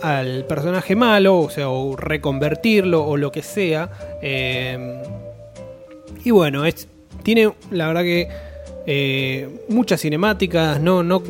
al 0.00 0.44
personaje 0.44 0.94
malo, 0.94 1.38
o 1.38 1.50
sea, 1.50 1.70
o 1.70 1.96
reconvertirlo 1.96 3.04
o 3.04 3.16
lo 3.16 3.32
que 3.32 3.42
sea. 3.42 3.90
Eh, 4.22 5.02
y 6.24 6.30
bueno, 6.30 6.66
es, 6.66 6.86
tiene 7.24 7.52
la 7.72 7.88
verdad 7.88 8.02
que 8.02 8.28
muchas 9.68 10.00
cinemáticas, 10.00 10.80
no, 10.80 11.02
no, 11.02 11.20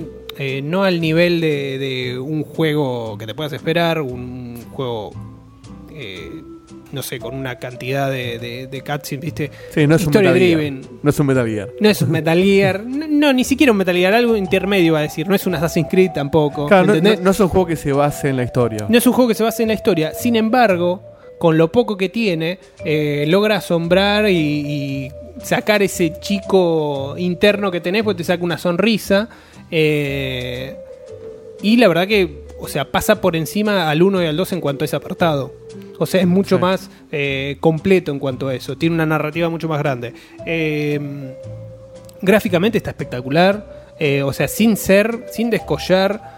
no 0.62 0.84
al 0.84 1.00
nivel 1.00 1.40
de, 1.40 1.78
de 1.78 2.18
un 2.18 2.44
juego 2.44 3.16
que 3.16 3.26
te 3.26 3.34
puedas 3.34 3.54
esperar, 3.54 4.02
un 4.02 4.55
juego, 4.76 5.10
eh, 5.90 6.42
no 6.92 7.02
sé, 7.02 7.18
con 7.18 7.34
una 7.34 7.58
cantidad 7.58 8.10
de, 8.10 8.38
de, 8.38 8.66
de 8.68 8.80
cutscenes, 8.82 9.24
¿viste? 9.24 9.50
Sí, 9.70 9.86
no 9.86 9.96
es 9.96 10.06
un 10.06 10.12
Metal 10.12 10.38
Gear. 10.38 10.72
No 11.02 11.10
es 11.10 11.18
un 11.20 11.26
Metal 11.26 11.46
Gear. 11.48 11.68
No 11.80 11.88
es 11.88 12.02
un 12.02 12.10
Metal 12.10 12.42
Gear, 12.42 12.84
no, 12.86 13.06
no, 13.08 13.32
ni 13.32 13.44
siquiera 13.44 13.72
un 13.72 13.78
Metal 13.78 13.96
Gear, 13.96 14.14
algo 14.14 14.36
intermedio 14.36 14.92
va 14.92 15.00
a 15.00 15.02
decir, 15.02 15.26
no 15.28 15.34
es 15.34 15.46
un 15.46 15.54
Assassin's 15.56 15.88
Creed 15.90 16.10
tampoco. 16.14 16.66
Claro, 16.66 16.86
no, 16.86 16.94
¿entendés? 16.94 17.18
no- 17.18 17.24
no 17.26 17.30
es 17.32 17.40
un 17.40 17.48
juego 17.48 17.66
que 17.66 17.76
se 17.76 17.92
base 17.92 18.28
en 18.28 18.36
la 18.36 18.44
historia. 18.44 18.86
No 18.88 18.96
es 18.98 19.06
un 19.06 19.12
juego 19.12 19.28
que 19.28 19.34
se 19.34 19.42
base 19.42 19.62
en 19.62 19.68
la 19.68 19.74
historia. 19.74 20.12
Sin 20.14 20.36
embargo, 20.36 21.02
con 21.38 21.58
lo 21.58 21.70
poco 21.72 21.96
que 21.96 22.08
tiene, 22.08 22.58
eh, 22.84 23.24
logra 23.28 23.56
asombrar 23.56 24.28
y, 24.30 24.34
y 24.36 25.08
sacar 25.42 25.82
ese 25.82 26.14
chico 26.20 27.14
interno 27.18 27.70
que 27.70 27.80
tenés, 27.80 28.04
pues 28.04 28.16
te 28.16 28.24
saca 28.24 28.42
una 28.44 28.56
sonrisa. 28.58 29.28
eh, 29.70 30.76
y 31.62 31.76
la 31.78 31.88
verdad 31.88 32.06
que, 32.06 32.44
o 32.58 32.68
sea, 32.68 32.90
pasa 32.90 33.20
por 33.20 33.36
encima 33.36 33.90
al 33.90 34.02
1 34.02 34.22
y 34.22 34.26
al 34.26 34.36
2 34.36 34.52
en 34.52 34.60
cuanto 34.60 34.84
a 34.84 34.86
ese 34.86 34.96
apartado. 34.96 35.52
O 35.98 36.06
sea, 36.06 36.20
es 36.20 36.26
mucho 36.26 36.56
Sí. 36.56 36.60
más 36.62 36.90
eh, 37.12 37.56
completo 37.60 38.10
en 38.12 38.18
cuanto 38.18 38.48
a 38.48 38.54
eso. 38.54 38.76
Tiene 38.76 38.94
una 38.94 39.06
narrativa 39.06 39.48
mucho 39.48 39.68
más 39.68 39.78
grande. 39.78 40.12
Eh, 40.44 40.98
gráficamente 42.22 42.78
está 42.78 42.90
espectacular. 42.90 43.74
eh, 43.98 44.22
o 44.22 44.32
sea, 44.34 44.46
sin 44.46 44.76
ser, 44.76 45.24
sin 45.32 45.48
descollar 45.48 46.34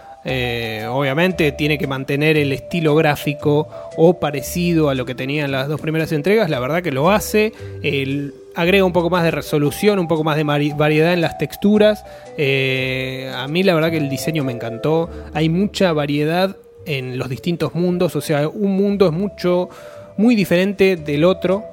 obviamente 0.89 1.51
tiene 1.53 1.77
que 1.77 1.87
mantener 1.87 2.37
el 2.37 2.51
estilo 2.53 2.93
gráfico 2.95 3.67
o 3.97 4.19
parecido 4.19 4.89
a 4.89 4.95
lo 4.95 5.05
que 5.05 5.15
tenían 5.15 5.51
las 5.51 5.67
dos 5.67 5.81
primeras 5.81 6.11
entregas. 6.11 6.49
La 6.49 6.59
verdad 6.59 6.81
que 6.83 6.91
lo 6.91 7.09
hace. 7.09 7.51
El- 7.81 8.33
agrega 8.59 8.83
un 8.85 8.93
poco 8.93 9.09
más 9.09 9.23
de 9.23 9.31
resolución, 9.31 9.99
un 9.99 10.07
poco 10.07 10.23
más 10.23 10.35
de 10.37 10.43
variedad 10.43 11.13
en 11.13 11.21
las 11.21 11.37
texturas. 11.37 12.03
Eh, 12.37 13.31
a 13.35 13.47
mí 13.47 13.63
la 13.63 13.73
verdad 13.73 13.91
que 13.91 13.97
el 13.97 14.09
diseño 14.09 14.43
me 14.43 14.51
encantó. 14.51 15.09
Hay 15.33 15.49
mucha 15.49 15.93
variedad 15.93 16.55
en 16.85 17.17
los 17.17 17.29
distintos 17.29 17.75
mundos. 17.75 18.15
O 18.15 18.21
sea, 18.21 18.47
un 18.47 18.71
mundo 18.75 19.05
es 19.07 19.11
mucho, 19.13 19.69
muy 20.17 20.35
diferente 20.35 20.95
del 20.95 21.23
otro. 21.23 21.63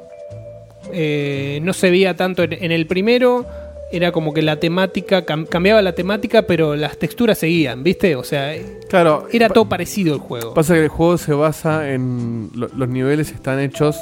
Eh, 0.92 1.58
no 1.62 1.72
se 1.72 1.90
veía 1.90 2.14
tanto 2.14 2.42
en, 2.42 2.52
en 2.52 2.72
el 2.72 2.86
primero. 2.86 3.44
Era 3.92 4.10
como 4.10 4.34
que 4.34 4.42
la 4.42 4.56
temática, 4.58 5.24
cam- 5.24 5.46
cambiaba 5.48 5.80
la 5.80 5.92
temática, 5.94 6.42
pero 6.42 6.74
las 6.74 6.96
texturas 6.98 7.38
seguían, 7.38 7.84
¿viste? 7.84 8.16
O 8.16 8.24
sea, 8.24 8.52
Claro, 8.88 9.28
era 9.32 9.48
todo 9.48 9.68
parecido 9.68 10.14
el 10.14 10.20
juego. 10.20 10.54
Pasa 10.54 10.74
que 10.74 10.82
el 10.82 10.88
juego 10.88 11.16
se 11.18 11.32
basa 11.32 11.88
en. 11.92 12.50
lo- 12.54 12.68
los 12.76 12.88
niveles 12.88 13.30
están 13.30 13.60
hechos 13.60 13.96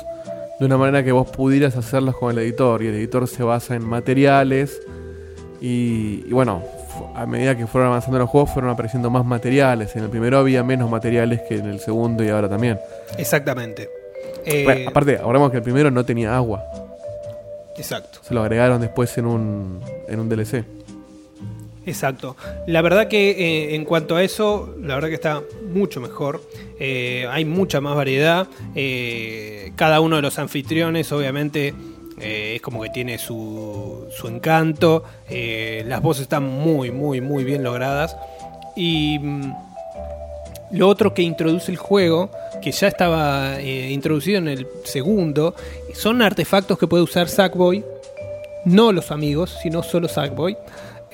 de 0.61 0.67
una 0.67 0.77
manera 0.77 1.03
que 1.05 1.13
vos 1.13 1.29
pudieras 1.31 1.77
hacerlos 1.77 2.17
con 2.17 2.31
el 2.31 2.39
editor. 2.39 2.83
Y 2.83 2.89
el 2.89 2.95
editor 2.95 3.27
se 3.29 3.43
basa 3.43 3.75
en 3.75 3.85
materiales. 3.85 4.81
Y, 5.61 6.25
y 6.27 6.33
bueno, 6.33 6.63
a 7.15 7.27
medida 7.27 7.57
que 7.57 7.67
fueron 7.67 7.89
avanzando 7.89 8.19
los 8.19 8.29
juegos, 8.29 8.51
fueron 8.51 8.71
apareciendo 8.71 9.11
más 9.11 9.25
materiales. 9.25 9.95
En 9.97 10.05
el 10.05 10.11
primero 10.11 10.39
había 10.39 10.63
menos 10.63 10.91
materiales 10.91 11.41
que 11.49 11.57
en 11.57 11.67
el 11.67 11.81
segundo 11.81 12.23
y 12.25 12.29
ahora 12.29 12.49
también. 12.49 12.79
Exactamente. 13.19 13.89
Eh, 14.45 14.65
Bueno, 14.65 14.91
aparte, 14.91 15.17
acordemos 15.17 15.51
que 15.51 15.57
el 15.59 15.63
primero 15.63 15.91
no 15.91 16.05
tenía 16.05 16.37
agua. 16.37 16.63
exacto. 17.77 18.19
Se 18.23 18.35
lo 18.35 18.43
agregaron 18.43 18.81
después 18.81 19.17
en 19.19 19.27
un, 19.27 19.81
en 20.07 20.21
un 20.21 20.29
DLC. 20.29 20.65
Exacto. 21.87 22.37
La 22.67 22.83
verdad 22.83 23.09
que 23.09 23.31
eh, 23.31 23.75
en 23.75 23.85
cuanto 23.85 24.17
a 24.17 24.23
eso, 24.23 24.75
la 24.81 24.95
verdad 24.95 25.09
que 25.09 25.15
está 25.15 25.43
mucho 25.73 26.01
mejor. 26.01 26.43
Eh, 26.79 27.27
hay 27.31 27.45
mucha 27.45 27.81
más 27.81 27.95
variedad. 27.95 28.49
Eh, 28.75 29.73
cada 29.77 30.01
uno 30.01 30.17
de 30.17 30.23
los 30.23 30.39
anfitriones, 30.39 31.13
obviamente, 31.13 31.75
es 32.19 32.63
como 32.63 32.81
que 32.83 32.91
tiene 32.91 33.19
su, 33.19 34.07
su 34.17 34.29
encanto. 34.29 35.05
Las 35.29 36.01
voces 36.01 36.23
están 36.23 36.45
muy, 36.45 36.91
muy, 36.91 37.21
muy 37.21 37.45
bien 37.45 37.63
logradas. 37.63 38.17
Y 38.77 39.19
mm, 39.19 39.53
lo 40.73 40.89
otro 40.89 41.13
que 41.13 41.23
introduce 41.23 41.71
el 41.71 41.77
juego, 41.77 42.31
que 42.63 42.73
ya 42.73 42.89
estaba 42.89 43.61
introducido 43.61 44.39
en 44.39 44.49
el 44.49 44.67
segundo, 44.85 45.55
son 45.93 46.23
artefactos 46.23 46.79
que 46.79 46.87
puede 46.87 47.03
usar 47.03 47.29
Sackboy. 47.29 47.85
No 48.65 48.93
los 48.93 49.11
amigos, 49.11 49.59
sino 49.63 49.83
solo 49.83 50.09
Sackboy. 50.09 50.57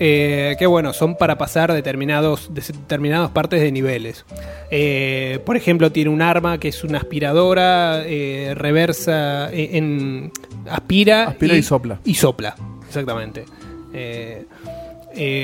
Eh, 0.03 0.57
que 0.59 0.65
bueno, 0.65 0.95
son 0.95 1.15
para 1.15 1.37
pasar 1.37 1.75
determinados, 1.75 2.49
determinadas 2.55 3.31
partes 3.33 3.61
de 3.61 3.71
niveles. 3.71 4.25
Eh, 4.71 5.41
por 5.45 5.59
ejemplo, 5.59 5.93
tiene 5.93 6.09
un 6.09 6.23
arma 6.23 6.59
que 6.59 6.69
es 6.69 6.83
una 6.83 6.97
aspiradora, 6.97 8.03
eh, 8.07 8.55
reversa, 8.57 9.51
en, 9.53 10.33
aspira, 10.71 11.29
Aspira 11.29 11.55
y 11.55 11.63
sopla. 11.63 12.01
Y 12.03 12.15
sopla, 12.15 12.57
exactamente. 12.89 13.45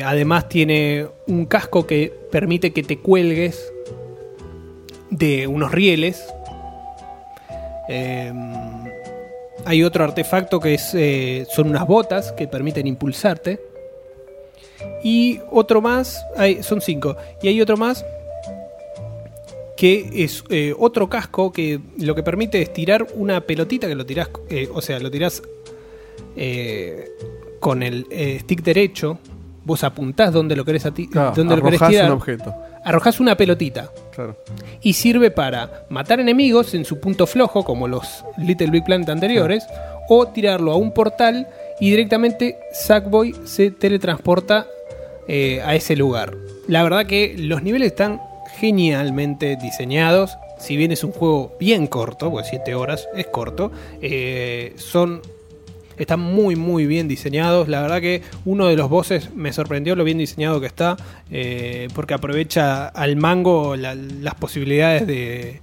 Además 0.03 0.49
tiene 0.49 1.07
un 1.27 1.45
casco 1.45 1.87
que 1.87 2.11
permite 2.33 2.73
que 2.73 2.83
te 2.83 2.97
cuelgues 2.99 3.71
de 5.11 5.47
unos 5.49 5.71
rieles. 5.71 6.25
Hay 9.67 9.83
otro 9.83 10.03
artefacto 10.03 10.61
que 10.61 10.73
es, 10.73 10.97
son 11.51 11.69
unas 11.69 11.87
botas 11.87 12.33
que 12.33 12.49
permiten 12.49 12.87
impulsarte. 12.87 13.66
Y 15.07 15.39
otro 15.53 15.81
más, 15.81 16.21
hay, 16.37 16.65
son 16.65 16.81
cinco. 16.81 17.17
Y 17.41 17.47
hay 17.47 17.61
otro 17.61 17.77
más 17.77 18.05
que 19.77 20.11
es 20.25 20.43
eh, 20.51 20.75
otro 20.77 21.09
casco 21.09 21.53
que 21.53 21.79
lo 21.99 22.17
que 22.17 22.25
permite 22.25 22.61
es 22.61 22.73
tirar 22.73 23.07
una 23.15 23.41
pelotita 23.43 23.87
que 23.87 23.95
lo 23.95 24.05
tirás, 24.05 24.31
eh, 24.49 24.69
o 24.75 24.83
sea, 24.83 24.99
lo 24.99 25.09
tirás 25.09 25.45
eh, 26.35 27.09
con 27.61 27.85
el 27.85 28.05
stick 28.41 28.65
derecho. 28.65 29.21
Vos 29.65 29.85
apuntás 29.85 30.33
donde 30.33 30.57
lo 30.57 30.65
querés, 30.65 30.87
a 30.87 30.91
ti, 30.93 31.07
Claro, 31.07 31.33
donde 31.37 31.55
lo 31.55 31.63
querés 31.63 31.87
tirar. 31.87 32.07
un 32.07 32.17
objeto. 32.17 32.53
Arrojás 32.85 33.21
una 33.21 33.37
pelotita 33.37 33.93
Claro. 34.13 34.37
y 34.83 34.93
sirve 34.95 35.31
para 35.31 35.87
matar 35.89 36.19
enemigos 36.19 36.75
en 36.75 36.85
su 36.85 36.99
punto 36.99 37.29
flojo, 37.29 37.63
como 37.63 37.87
los 37.87 38.25
Little 38.39 38.71
Big 38.71 38.85
Planet 38.85 39.09
anteriores, 39.09 39.65
o 40.09 40.27
tirarlo 40.27 40.73
a 40.73 40.77
un 40.77 40.93
portal 40.93 41.47
y 41.79 41.91
directamente 41.91 42.59
Sackboy 42.73 43.35
se 43.45 43.71
teletransporta 43.71 44.67
eh, 45.29 45.61
a 45.65 45.75
ese 45.75 45.97
lugar. 45.97 46.35
La 46.69 46.83
verdad 46.83 47.07
que 47.07 47.35
los 47.39 47.63
niveles 47.63 47.89
están 47.93 48.21
genialmente 48.59 49.57
diseñados. 49.57 50.37
Si 50.59 50.77
bien 50.77 50.91
es 50.93 51.05
un 51.05 51.13
juego 51.13 51.55
bien 51.61 51.87
corto, 51.87 52.31
pues 52.31 52.47
7 52.49 52.75
horas 52.75 53.07
es 53.15 53.27
corto, 53.27 53.71
eh, 54.01 54.73
son 54.77 55.21
están 55.99 56.21
muy 56.21 56.57
muy 56.57 56.87
bien 56.87 57.09
diseñados. 57.09 57.69
La 57.69 57.81
verdad 57.83 58.01
que 58.03 58.21
uno 58.45 58.67
de 58.67 58.77
los 58.77 58.89
bosses 58.91 59.35
me 59.35 59.53
sorprendió 59.53 59.97
lo 59.97 60.05
bien 60.05 60.19
diseñado 60.19 60.61
que 60.61 60.67
está. 60.67 60.97
eh, 61.31 61.89
porque 61.95 62.15
aprovecha 62.15 62.87
al 62.89 63.17
mango 63.17 63.77
la- 63.77 63.95
las 63.95 64.35
posibilidades 64.35 65.07
de, 65.07 65.61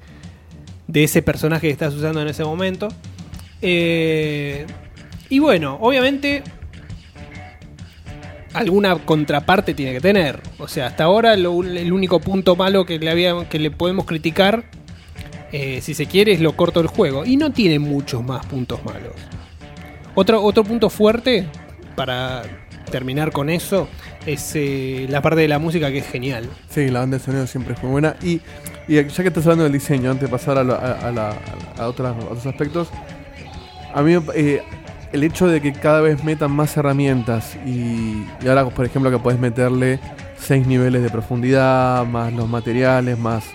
de 0.87 1.03
ese 1.03 1.21
personaje 1.21 1.67
que 1.67 1.71
estás 1.73 1.93
usando 1.93 2.21
en 2.21 2.27
ese 2.27 2.43
momento. 2.43 2.87
Y 5.29 5.39
bueno, 5.39 5.77
obviamente 5.81 6.43
alguna 8.53 8.95
contraparte 8.97 9.73
tiene 9.73 9.93
que 9.93 10.01
tener. 10.01 10.39
O 10.59 10.67
sea, 10.67 10.87
hasta 10.87 11.03
ahora 11.05 11.35
lo 11.37 11.63
el 11.63 11.91
único 11.91 12.19
punto 12.19 12.55
malo 12.55 12.85
que 12.85 12.99
le, 12.99 13.09
había, 13.09 13.47
que 13.49 13.59
le 13.59 13.71
podemos 13.71 14.05
criticar, 14.05 14.65
eh, 15.51 15.79
si 15.81 15.93
se 15.93 16.05
quiere, 16.05 16.31
es 16.33 16.39
lo 16.41 16.55
corto 16.55 16.79
del 16.79 16.87
juego. 16.87 17.25
Y 17.25 17.37
no 17.37 17.51
tiene 17.51 17.79
muchos 17.79 18.23
más 18.23 18.45
puntos 18.45 18.83
malos. 18.85 19.13
Otro, 20.15 20.43
otro 20.43 20.63
punto 20.63 20.89
fuerte, 20.89 21.45
para 21.95 22.43
terminar 22.91 23.31
con 23.31 23.49
eso, 23.49 23.87
es 24.25 24.51
eh, 24.55 25.07
la 25.09 25.21
parte 25.21 25.41
de 25.41 25.47
la 25.47 25.57
música 25.57 25.91
que 25.91 25.97
es 25.99 26.07
genial. 26.07 26.47
Sí, 26.69 26.89
la 26.89 26.99
banda 26.99 27.17
de 27.17 27.23
sonido 27.23 27.47
siempre 27.47 27.75
fue 27.75 27.89
buena. 27.89 28.15
Y, 28.21 28.39
ya 28.87 29.03
que 29.07 29.27
estás 29.27 29.43
hablando 29.45 29.63
del 29.63 29.73
diseño, 29.73 30.11
antes 30.11 30.29
de 30.29 30.31
pasar 30.31 30.57
a, 30.59 30.63
lo- 30.63 30.75
a- 30.79 31.11
la- 31.11 31.29
a 31.77 31.83
a 31.83 31.87
otros 31.87 32.45
aspectos, 32.45 32.89
a 33.93 34.01
mí 34.03 34.13
eh, 34.35 34.61
el 35.13 35.23
hecho 35.23 35.47
de 35.47 35.61
que 35.61 35.71
cada 35.73 36.01
vez 36.01 36.23
metan 36.23 36.51
más 36.51 36.75
herramientas 36.75 37.55
y, 37.65 38.25
ahora, 38.47 38.65
por 38.65 38.83
ejemplo, 38.83 39.11
que 39.11 39.19
puedes 39.19 39.39
meterle 39.39 39.99
seis 40.37 40.65
niveles 40.65 41.03
de 41.03 41.09
profundidad, 41.09 42.05
más 42.05 42.33
los 42.33 42.49
materiales, 42.49 43.17
más 43.17 43.45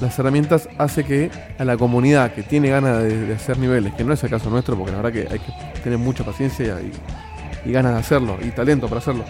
las 0.00 0.16
herramientas, 0.18 0.68
hace 0.78 1.04
que 1.04 1.30
a 1.58 1.64
la 1.64 1.76
comunidad 1.76 2.32
que 2.32 2.44
tiene 2.44 2.70
ganas 2.70 3.02
de, 3.02 3.34
hacer 3.34 3.58
niveles, 3.58 3.92
que 3.94 4.04
no 4.04 4.12
es 4.12 4.22
el 4.22 4.30
caso 4.30 4.50
nuestro, 4.50 4.76
porque 4.76 4.92
la 4.92 5.02
verdad 5.02 5.12
que 5.12 5.32
hay 5.32 5.40
que 5.40 5.80
tener 5.82 5.98
mucha 5.98 6.24
paciencia 6.24 6.78
y, 6.80 7.72
ganas 7.72 7.94
de 7.94 7.98
hacerlo, 7.98 8.38
y 8.40 8.50
talento 8.50 8.88
para 8.88 9.00
hacerlo. 9.00 9.24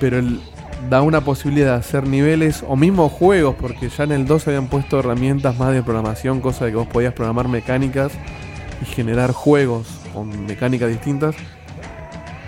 Pero 0.00 0.20
da 0.90 1.02
una 1.02 1.20
posibilidad 1.20 1.74
de 1.74 1.78
hacer 1.78 2.06
niveles 2.06 2.64
o 2.66 2.74
mismo 2.74 3.08
juegos, 3.08 3.54
porque 3.60 3.88
ya 3.90 4.04
en 4.04 4.12
el 4.12 4.26
2 4.26 4.48
habían 4.48 4.66
puesto 4.66 4.98
herramientas 4.98 5.56
más 5.56 5.72
de 5.72 5.84
programación, 5.84 6.40
cosa 6.40 6.64
de 6.64 6.72
que 6.72 6.78
vos 6.78 6.88
podías 6.88 7.12
programar 7.12 7.46
mecánicas 7.46 8.12
y 8.82 8.86
generar 8.86 9.32
juegos 9.32 9.86
mecánicas 10.24 10.88
distintas, 10.88 11.34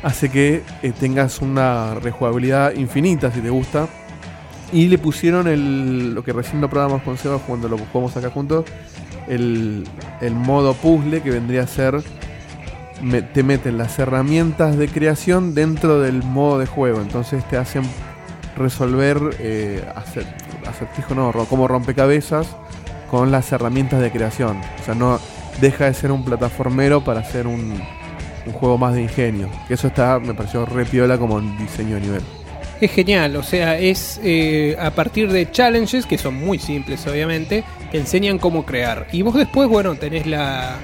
hace 0.03 0.31
que 0.31 0.63
eh, 0.83 0.93
tengas 0.99 1.41
una 1.41 1.95
rejugabilidad 1.95 2.75
infinita 2.75 3.31
si 3.31 3.41
te 3.41 3.51
gusta. 3.51 3.89
Y 4.73 4.87
le 4.87 4.99
pusieron 4.99 5.49
el, 5.49 6.15
lo 6.15 6.23
que 6.23 6.33
recién 6.33 6.61
lo 6.61 6.71
probamos 6.71 7.03
con 7.03 7.17
cuando 7.41 7.69
lo 7.69 7.77
jugamos 7.77 8.17
acá 8.17 8.31
juntos, 8.31 8.65
el, 9.29 9.85
el 10.21 10.35
modo 10.35 10.75
puzzle 10.75 11.23
que 11.23 11.31
vendría 11.31 11.63
a 11.63 11.67
ser 11.67 12.03
te 13.33 13.43
meten 13.43 13.79
las 13.79 13.99
herramientas 13.99 14.77
de 14.77 14.89
creación 14.89 15.55
dentro 15.55 16.01
del 16.01 16.23
modo 16.23 16.59
de 16.59 16.67
juego. 16.67 17.01
Entonces 17.01 17.43
te 17.49 17.57
hacen 17.57 17.83
resolver 18.57 19.19
eh, 19.39 19.83
hacer, 19.95 20.27
acertijo, 20.69 21.15
no, 21.15 21.33
como 21.49 21.67
rompecabezas 21.67 22.47
con 23.11 23.31
las 23.31 23.51
herramientas 23.53 24.01
de 24.01 24.11
creación. 24.11 24.61
O 24.81 24.85
sea, 24.85 24.95
no 24.95 25.19
deja 25.61 25.87
de 25.87 25.95
ser 25.95 26.13
un 26.13 26.25
plataformero 26.25 27.03
para 27.03 27.21
hacer 27.21 27.47
un, 27.47 27.81
un 28.47 28.53
juego 28.53 28.79
más 28.79 28.95
de 28.95 29.03
ingenio. 29.03 29.49
Eso 29.69 29.89
está, 29.89 30.19
me 30.19 30.35
pareció 30.35 30.65
re 30.67 30.85
piola 30.85 31.19
como 31.19 31.41
diseño 31.41 31.97
de 31.97 32.01
nivel. 32.01 32.23
Es 32.81 32.91
genial, 32.93 33.37
o 33.37 33.43
sea, 33.43 33.79
es 33.79 34.19
eh, 34.25 34.75
a 34.81 34.91
partir 34.93 35.31
de 35.31 35.51
challenges, 35.51 36.07
que 36.07 36.17
son 36.17 36.35
muy 36.35 36.59
simples 36.59 37.07
obviamente, 37.07 37.63
te 37.93 37.99
enseñan 37.99 38.39
cómo 38.39 38.65
crear. 38.65 39.07
Y 39.13 39.21
vos 39.21 39.35
después, 39.35 39.69
bueno, 39.69 39.97
tenés 39.97 40.27
la, 40.27 40.77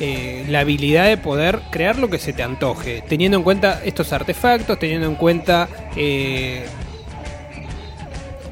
eh, 0.00 0.46
la 0.48 0.60
habilidad 0.60 1.04
de 1.06 1.18
poder 1.18 1.60
crear 1.70 1.98
lo 1.98 2.08
que 2.08 2.18
se 2.18 2.32
te 2.32 2.42
antoje, 2.42 3.02
teniendo 3.06 3.36
en 3.36 3.42
cuenta 3.44 3.82
estos 3.84 4.14
artefactos, 4.14 4.78
teniendo 4.78 5.06
en 5.06 5.16
cuenta 5.16 5.68
eh, 5.96 6.64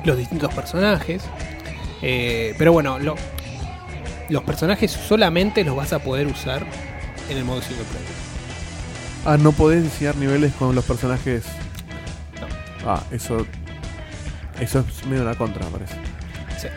los 0.04 0.18
distintos 0.18 0.52
personajes. 0.52 1.22
Pero 2.00 2.72
bueno, 2.74 2.98
lo- 2.98 3.14
los 4.32 4.42
personajes 4.44 4.90
solamente 4.90 5.62
los 5.64 5.76
vas 5.76 5.92
a 5.92 5.98
poder 6.00 6.26
usar 6.26 6.64
en 7.30 7.36
el 7.38 7.44
modo 7.44 7.60
single 7.62 7.84
player. 7.84 8.08
Ah, 9.24 9.36
no 9.40 9.52
podés 9.52 9.82
diseñar 9.84 10.16
niveles 10.16 10.52
con 10.54 10.74
los 10.74 10.84
personajes. 10.84 11.44
No. 12.40 12.90
Ah, 12.90 13.02
eso. 13.12 13.46
Eso 14.60 14.80
es 14.88 15.06
medio 15.06 15.22
una 15.22 15.34
contra, 15.36 15.64
me 15.66 15.70
parece. 15.70 15.94
Sí. 16.58 16.68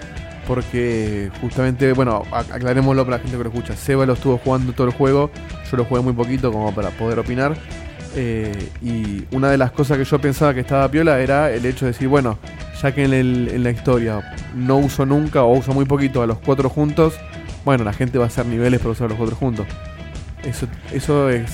Porque 0.48 1.32
justamente, 1.42 1.92
bueno, 1.94 2.24
ac- 2.32 2.52
aclarémoslo 2.54 3.04
para 3.06 3.18
la 3.18 3.24
gente 3.24 3.38
que 3.38 3.44
lo 3.44 3.50
escucha. 3.50 3.76
Seba 3.76 4.06
lo 4.06 4.14
estuvo 4.14 4.38
jugando 4.38 4.74
todo 4.74 4.88
el 4.88 4.94
juego. 4.94 5.32
Yo 5.72 5.78
lo 5.78 5.86
jugué 5.86 6.02
muy 6.02 6.14
poquito 6.14 6.52
como 6.52 6.74
para 6.74 6.90
poder 6.92 7.20
opinar. 7.20 7.56
Eh, 8.16 8.70
y 8.82 9.26
una 9.36 9.50
de 9.50 9.58
las 9.58 9.72
cosas 9.72 9.98
que 9.98 10.06
yo 10.06 10.20
pensaba 10.22 10.54
que 10.54 10.62
estaba 10.62 10.90
piola 10.90 11.20
era 11.20 11.52
el 11.52 11.66
hecho 11.66 11.86
de 11.86 11.92
decir, 11.92 12.08
bueno, 12.08 12.38
ya 12.82 12.94
que 12.94 13.04
en, 13.06 13.14
el- 13.14 13.50
en 13.54 13.64
la 13.64 13.72
historia 13.72 14.34
no 14.56 14.78
uso 14.78 15.06
nunca 15.06 15.44
o 15.44 15.54
uso 15.54 15.74
muy 15.74 15.86
poquito 15.86 16.22
a 16.22 16.28
los 16.28 16.38
cuatro 16.40 16.70
juntos, 16.70 17.16
bueno, 17.66 17.84
la 17.84 17.94
gente 17.94 18.18
va 18.18 18.26
a 18.26 18.28
hacer 18.28 18.46
niveles 18.46 18.80
para 18.80 18.92
usar 18.92 19.10
los 19.10 19.18
cuatro 19.18 19.36
juntos. 19.36 19.66
Eso, 20.44 20.68
eso 20.94 21.30
es. 21.30 21.52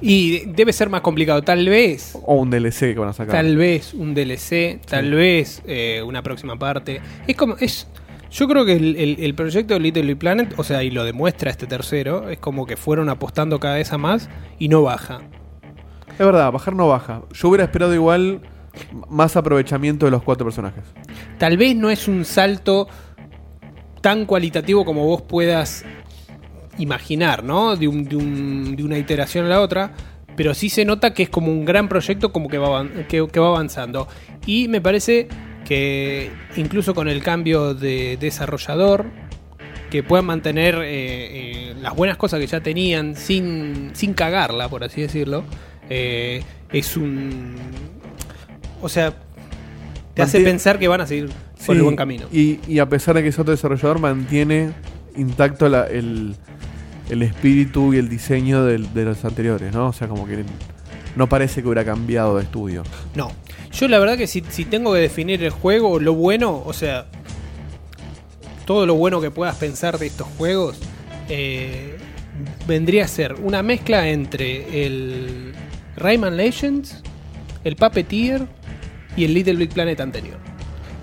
Y 0.00 0.46
debe 0.52 0.72
ser 0.72 0.88
más 0.90 1.00
complicado, 1.00 1.42
tal 1.42 1.68
vez. 1.68 2.16
O 2.24 2.36
un 2.36 2.50
DLC 2.50 2.92
que 2.92 2.98
van 2.98 3.08
a 3.08 3.12
sacar. 3.12 3.34
Tal 3.34 3.56
vez 3.56 3.94
un 3.94 4.14
DLC, 4.14 4.80
tal 4.86 5.10
vez 5.12 5.62
eh, 5.66 6.02
una 6.06 6.22
próxima 6.22 6.56
parte. 6.56 7.00
Es 7.26 7.34
como. 7.36 7.56
es 7.58 7.88
Yo 8.30 8.46
creo 8.46 8.64
que 8.64 8.74
el, 8.74 8.94
el- 8.96 9.16
el 9.18 9.34
proyecto 9.34 9.74
de 9.74 9.80
Little 9.80 10.14
Planet, 10.16 10.54
o 10.56 10.62
sea, 10.62 10.82
y 10.84 10.90
lo 10.90 11.04
demuestra 11.04 11.50
este 11.50 11.66
tercero, 11.66 12.28
es 12.30 12.38
como 12.38 12.64
que 12.66 12.76
fueron 12.76 13.08
apostando 13.08 13.58
cada 13.58 13.74
vez 13.76 13.92
a 13.92 13.98
más 13.98 14.28
y 14.58 14.68
no 14.68 14.82
baja. 14.82 15.20
Es 16.12 16.18
verdad, 16.18 16.52
bajar 16.52 16.74
no 16.76 16.86
baja. 16.88 17.22
Yo 17.32 17.48
hubiera 17.48 17.64
esperado 17.64 17.94
igual 17.94 18.40
más 19.08 19.36
aprovechamiento 19.36 20.04
de 20.06 20.12
los 20.12 20.22
cuatro 20.22 20.44
personajes. 20.46 20.84
Tal 21.38 21.56
vez 21.56 21.74
no 21.74 21.90
es 21.90 22.06
un 22.06 22.24
salto 22.24 22.88
tan 24.00 24.26
cualitativo 24.26 24.84
como 24.84 25.04
vos 25.06 25.22
puedas 25.22 25.84
imaginar, 26.78 27.42
¿no? 27.44 27.76
De, 27.76 27.88
un- 27.88 28.04
de 28.04 28.16
un- 28.16 28.76
de 28.76 28.84
una 28.84 28.98
iteración 28.98 29.46
a 29.46 29.48
la 29.48 29.60
otra. 29.60 29.92
Pero 30.36 30.54
sí 30.54 30.68
se 30.68 30.84
nota 30.84 31.12
que 31.14 31.24
es 31.24 31.28
como 31.30 31.50
un 31.50 31.64
gran 31.64 31.88
proyecto 31.88 32.32
como 32.32 32.48
que 32.48 32.58
va, 32.58 32.86
que, 33.08 33.26
que 33.26 33.40
va 33.40 33.48
avanzando. 33.48 34.06
Y 34.46 34.68
me 34.68 34.80
parece 34.80 35.26
que 35.64 36.30
incluso 36.56 36.94
con 36.94 37.08
el 37.08 37.22
cambio 37.22 37.74
de 37.74 38.16
desarrollador, 38.20 39.06
que 39.90 40.02
puedan 40.04 40.26
mantener 40.26 40.76
eh, 40.76 41.70
eh, 41.70 41.74
las 41.80 41.94
buenas 41.96 42.16
cosas 42.16 42.38
que 42.40 42.46
ya 42.46 42.60
tenían 42.60 43.16
sin, 43.16 43.90
sin 43.94 44.14
cagarla, 44.14 44.68
por 44.68 44.84
así 44.84 45.00
decirlo, 45.00 45.42
eh, 45.90 46.42
es 46.72 46.96
un... 46.96 47.56
O 48.80 48.88
sea, 48.88 49.14
te 50.14 50.22
hace 50.22 50.40
pensar 50.40 50.78
que 50.78 50.86
van 50.88 51.00
a 51.00 51.06
seguir 51.06 51.30
por 51.68 51.76
el 51.76 51.82
buen 51.82 51.96
camino. 51.96 52.26
Y, 52.32 52.58
y 52.66 52.78
a 52.80 52.88
pesar 52.88 53.14
de 53.14 53.22
que 53.22 53.28
es 53.28 53.38
otro 53.38 53.52
desarrollador, 53.52 54.00
mantiene 54.00 54.72
intacto 55.16 55.68
la- 55.68 55.86
el, 55.86 56.34
el 57.10 57.22
espíritu 57.22 57.94
y 57.94 57.98
el 57.98 58.08
diseño 58.08 58.64
del- 58.64 58.92
de 58.92 59.04
los 59.04 59.24
anteriores, 59.24 59.72
¿no? 59.72 59.88
O 59.88 59.92
sea, 59.92 60.08
como 60.08 60.26
que 60.26 60.44
no 61.16 61.28
parece 61.28 61.62
que 61.62 61.68
hubiera 61.68 61.84
cambiado 61.84 62.36
de 62.36 62.42
estudio. 62.44 62.82
No. 63.14 63.30
Yo 63.72 63.86
la 63.88 63.98
verdad 63.98 64.16
que 64.16 64.26
si, 64.26 64.42
si 64.48 64.64
tengo 64.64 64.92
que 64.94 65.00
definir 65.00 65.42
el 65.44 65.50
juego, 65.50 65.98
lo 66.00 66.14
bueno, 66.14 66.62
o 66.64 66.72
sea, 66.72 67.06
todo 68.66 68.86
lo 68.86 68.94
bueno 68.94 69.20
que 69.20 69.30
puedas 69.30 69.56
pensar 69.56 69.98
de 69.98 70.06
estos 70.06 70.26
juegos, 70.36 70.78
eh, 71.28 71.96
vendría 72.66 73.04
a 73.04 73.08
ser 73.08 73.34
una 73.42 73.62
mezcla 73.62 74.08
entre 74.08 74.86
el 74.86 75.52
Rayman 75.96 76.36
Legends, 76.36 77.02
el 77.64 77.76
Puppeteer 77.76 78.46
y 79.16 79.24
el 79.24 79.34
Little 79.34 79.54
Big 79.56 79.70
Planet 79.70 80.00
anterior. 80.00 80.38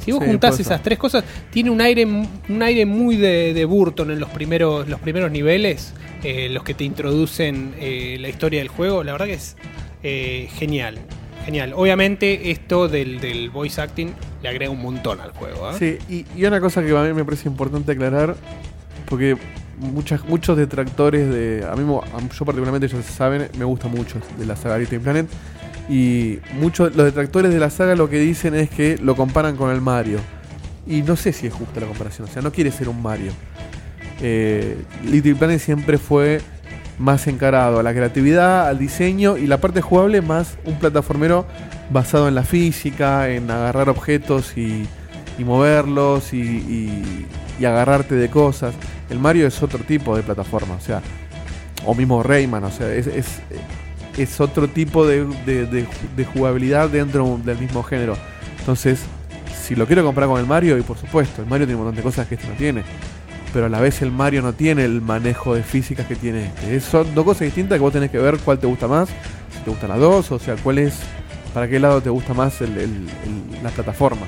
Si 0.05 0.11
vos 0.11 0.21
Sí, 0.23 0.29
juntás 0.29 0.59
esas 0.59 0.81
tres 0.83 0.99
cosas, 0.99 1.23
tiene 1.49 1.71
un 1.71 1.81
aire, 1.81 2.05
un 2.05 2.61
aire 2.61 2.85
muy 2.85 3.17
de, 3.17 3.53
de 3.53 3.65
Burton 3.65 4.11
en 4.11 4.19
los 4.19 4.29
primeros, 4.29 4.87
los 4.87 4.99
primeros 4.99 5.31
niveles, 5.31 5.93
eh, 6.23 6.47
los 6.49 6.63
que 6.63 6.75
te 6.75 6.83
introducen 6.83 7.73
eh, 7.79 8.17
la 8.19 8.29
historia 8.29 8.59
del 8.59 8.69
juego. 8.69 9.03
La 9.03 9.11
verdad 9.13 9.25
que 9.25 9.33
es 9.33 9.57
eh, 10.03 10.47
genial. 10.53 10.99
Genial. 11.43 11.73
Obviamente 11.75 12.51
esto 12.51 12.87
del, 12.87 13.19
del 13.19 13.49
voice 13.49 13.79
acting 13.81 14.13
le 14.41 14.49
agrega 14.49 14.71
un 14.71 14.81
montón 14.81 15.19
al 15.21 15.31
juego. 15.31 15.73
Sí, 15.73 15.97
y, 16.09 16.25
y 16.35 16.45
una 16.45 16.59
cosa 16.59 16.83
que 16.83 16.95
a 16.95 17.03
mí 17.03 17.13
me 17.13 17.25
parece 17.25 17.47
importante 17.49 17.91
aclarar, 17.91 18.35
porque 19.05 19.37
muchas, 19.77 20.23
muchos 20.25 20.57
detractores 20.57 21.29
de. 21.29 21.65
A 21.69 21.75
mí, 21.75 21.83
yo 21.83 22.45
particularmente, 22.45 22.87
ya 22.87 23.01
saben, 23.03 23.49
me 23.57 23.65
gusta 23.65 23.87
mucho 23.87 24.19
de 24.37 24.45
la 24.45 24.55
saga 24.55 24.77
Little 24.77 24.99
Planet. 24.99 25.27
Y 25.89 26.39
muchos 26.59 26.95
los 26.95 27.05
detractores 27.05 27.53
de 27.53 27.59
la 27.59 27.69
saga 27.69 27.95
lo 27.95 28.09
que 28.09 28.19
dicen 28.19 28.55
es 28.55 28.69
que 28.69 28.97
lo 28.97 29.15
comparan 29.15 29.55
con 29.55 29.71
el 29.71 29.81
Mario. 29.81 30.19
Y 30.87 31.01
no 31.01 31.15
sé 31.15 31.33
si 31.33 31.47
es 31.47 31.53
justa 31.53 31.79
la 31.79 31.87
comparación, 31.87 32.27
o 32.27 32.31
sea, 32.31 32.41
no 32.41 32.51
quiere 32.51 32.71
ser 32.71 32.89
un 32.89 33.01
Mario. 33.01 33.31
Eh, 34.21 34.77
Little 35.03 35.35
Planet 35.35 35.59
siempre 35.59 35.97
fue 35.97 36.41
más 36.99 37.27
encarado 37.27 37.79
a 37.79 37.83
la 37.83 37.93
creatividad, 37.93 38.67
al 38.67 38.79
diseño 38.79 39.37
y 39.37 39.47
la 39.47 39.59
parte 39.59 39.81
jugable 39.81 40.21
más 40.21 40.57
un 40.65 40.75
plataformero 40.75 41.45
basado 41.89 42.27
en 42.27 42.35
la 42.35 42.43
física, 42.43 43.29
en 43.29 43.49
agarrar 43.51 43.89
objetos 43.89 44.57
y, 44.57 44.87
moverlos 45.39 46.33
y, 46.33 47.25
agarrarte 47.59 48.15
de 48.15 48.29
cosas. 48.29 48.73
El 49.09 49.19
Mario 49.19 49.47
es 49.47 49.61
otro 49.61 49.79
tipo 49.79 50.15
de 50.15 50.23
plataforma, 50.23 50.75
o 50.75 50.81
sea, 50.81 51.01
o 51.85 51.93
mismo 51.93 52.23
Rayman, 52.23 52.63
o 52.63 52.71
sea, 52.71 52.91
es, 52.93 53.07
es 54.17 54.39
otro 54.39 54.67
tipo 54.67 55.05
de, 55.05 55.25
de- 55.45 56.25
jugabilidad 56.25 56.89
dentro 56.89 57.39
del 57.43 57.57
mismo 57.57 57.83
género. 57.83 58.17
Entonces, 58.59 58.99
si 59.61 59.75
lo 59.75 59.85
quiero 59.87 60.03
comprar 60.03 60.27
con 60.27 60.39
el 60.39 60.45
Mario, 60.45 60.77
y 60.77 60.81
por 60.81 60.97
supuesto, 60.97 61.41
el 61.41 61.47
Mario 61.47 61.65
tiene 61.67 61.79
un 61.79 61.85
montón 61.85 61.97
de 61.97 62.03
cosas 62.03 62.27
que 62.27 62.35
este 62.35 62.47
no 62.47 62.53
tiene. 62.55 62.83
Pero 63.53 63.67
a 63.67 63.69
la 63.69 63.79
vez 63.79 64.01
el 64.01 64.11
Mario 64.11 64.41
no 64.41 64.53
tiene 64.53 64.83
el 64.85 65.01
manejo 65.01 65.55
de 65.55 65.63
físicas 65.63 66.05
que 66.07 66.15
tiene 66.15 66.47
este. 66.47 66.75
Es- 66.75 66.83
son 66.83 67.13
dos 67.15 67.23
cosas 67.25 67.41
distintas 67.41 67.77
que 67.77 67.81
vos 67.81 67.93
tenés 67.93 68.11
que 68.11 68.17
ver 68.19 68.37
cuál 68.39 68.59
te 68.59 68.67
gusta 68.67 68.87
más. 68.87 69.09
Si 69.09 69.59
te 69.63 69.69
gustan 69.69 69.89
las 69.89 69.99
dos, 69.99 70.31
o 70.31 70.39
sea, 70.39 70.55
cuál 70.55 70.79
es. 70.79 70.99
¿Para 71.53 71.67
qué 71.69 71.79
lado 71.79 72.01
te 72.01 72.09
gusta 72.09 72.33
más 72.33 72.59
el- 72.61 73.07
la 73.63 73.69
plataforma? 73.69 74.25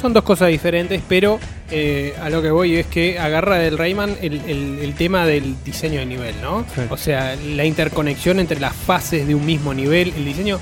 Son 0.00 0.12
dos 0.12 0.22
cosas 0.22 0.48
diferentes, 0.48 1.00
pero 1.08 1.38
eh, 1.72 2.14
a 2.22 2.28
lo 2.30 2.42
que 2.42 2.50
voy 2.50 2.76
es 2.76 2.86
que 2.86 3.18
agarra 3.18 3.56
del 3.56 3.76
Rayman 3.78 4.16
el, 4.20 4.34
el- 4.46 4.78
el 4.82 4.94
tema 4.94 5.26
del 5.26 5.56
diseño 5.64 6.00
de 6.00 6.06
nivel, 6.06 6.34
¿no? 6.42 6.64
Sí. 6.74 6.82
O 6.90 6.96
sea, 6.96 7.34
la 7.36 7.64
interconexión 7.64 8.38
entre 8.40 8.60
las 8.60 8.74
fases 8.76 9.26
de 9.26 9.34
un 9.34 9.44
mismo 9.46 9.72
nivel, 9.74 10.12
el 10.16 10.24
diseño. 10.24 10.58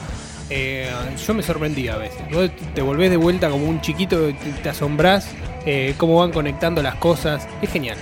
eh, 0.48 0.88
yo 1.26 1.34
me 1.34 1.42
sorprendí 1.42 1.88
a 1.88 1.96
veces. 1.96 2.22
Vos 2.32 2.50
te 2.74 2.82
volvés 2.82 3.10
de 3.10 3.16
vuelta 3.16 3.50
como 3.50 3.66
un 3.66 3.80
chiquito, 3.80 4.18
te, 4.28 4.32
te 4.62 4.68
asombrás 4.68 5.28
eh, 5.66 5.94
cómo 5.96 6.16
van 6.18 6.32
conectando 6.32 6.82
las 6.82 6.94
cosas. 6.96 7.46
Es 7.62 7.70
genial. 7.70 7.96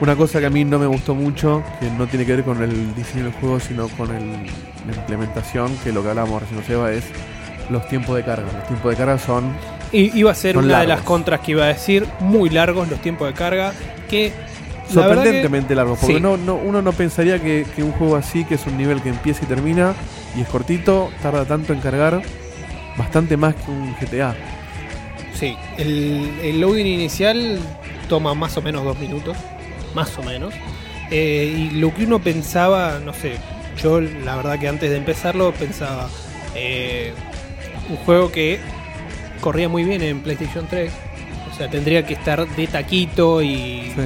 Una 0.00 0.16
cosa 0.16 0.40
que 0.40 0.46
a 0.46 0.50
mí 0.50 0.64
no 0.64 0.78
me 0.78 0.86
gustó 0.86 1.14
mucho, 1.14 1.62
que 1.78 1.90
no 1.90 2.06
tiene 2.06 2.24
que 2.24 2.36
ver 2.36 2.44
con 2.44 2.62
el 2.62 2.94
diseño 2.94 3.24
del 3.24 3.32
juego, 3.34 3.60
sino 3.60 3.88
con 3.88 4.14
el- 4.14 4.46
la 4.88 4.96
implementación, 4.96 5.76
que 5.84 5.92
lo 5.92 6.02
que 6.02 6.08
hablábamos 6.08 6.40
recién, 6.42 6.64
Seba, 6.64 6.90
es 6.92 7.04
los 7.68 7.86
tiempos 7.88 8.16
de 8.16 8.24
carga. 8.24 8.50
Los 8.50 8.66
tiempos 8.66 8.90
de 8.92 8.96
carga 8.96 9.18
son 9.18 9.52
I- 9.92 10.12
iba 10.18 10.30
a 10.30 10.34
ser 10.34 10.54
Son 10.54 10.64
una 10.64 10.80
de 10.80 10.86
las 10.86 11.00
contras 11.02 11.40
que 11.40 11.52
iba 11.52 11.64
a 11.64 11.68
decir, 11.68 12.06
muy 12.20 12.48
largos 12.50 12.88
los 12.88 13.00
tiempos 13.00 13.28
de 13.28 13.34
carga, 13.34 13.72
que 14.08 14.32
sorprendentemente 14.88 15.74
largos. 15.74 15.98
Porque 15.98 16.16
Sí. 16.16 16.20
no, 16.20 16.36
no, 16.36 16.54
uno 16.56 16.82
no 16.82 16.92
pensaría 16.92 17.38
que, 17.40 17.66
que 17.74 17.82
un 17.82 17.92
juego 17.92 18.16
así, 18.16 18.44
que 18.44 18.54
es 18.54 18.66
un 18.66 18.76
nivel 18.76 19.00
que 19.02 19.08
empieza 19.08 19.44
y 19.44 19.46
termina, 19.46 19.94
y 20.36 20.40
es 20.42 20.48
cortito, 20.48 21.10
tarda 21.22 21.44
tanto 21.44 21.72
en 21.72 21.80
cargar, 21.80 22.22
bastante 22.96 23.36
más 23.36 23.54
que 23.54 23.70
un 23.70 23.94
GTA. 24.00 24.34
Sí, 25.34 25.56
el, 25.78 26.28
el 26.42 26.60
loading 26.60 26.86
inicial 26.86 27.58
toma 28.08 28.34
más 28.34 28.56
o 28.56 28.62
menos 28.62 28.84
dos 28.84 28.98
minutos, 28.98 29.36
más 29.94 30.16
o 30.18 30.22
menos. 30.22 30.52
Eh, 31.10 31.52
y 31.56 31.70
lo 31.80 31.92
que 31.94 32.04
uno 32.04 32.18
pensaba, 32.20 33.00
no 33.04 33.12
sé, 33.14 33.32
yo 33.82 34.00
la 34.00 34.36
verdad 34.36 34.58
que 34.58 34.68
antes 34.68 34.90
de 34.90 34.96
empezarlo 34.96 35.52
pensaba 35.52 36.08
eh, 36.54 37.12
un 37.88 37.96
juego 37.98 38.30
que 38.30 38.58
corría 39.40 39.68
muy 39.68 39.84
bien 39.84 40.02
en 40.02 40.20
PlayStation 40.20 40.66
3. 40.68 40.92
O 41.52 41.56
sea, 41.56 41.68
tendría 41.68 42.06
que 42.06 42.14
estar 42.14 42.46
de 42.48 42.66
taquito 42.66 43.42
y 43.42 43.92
Sí. 43.94 44.02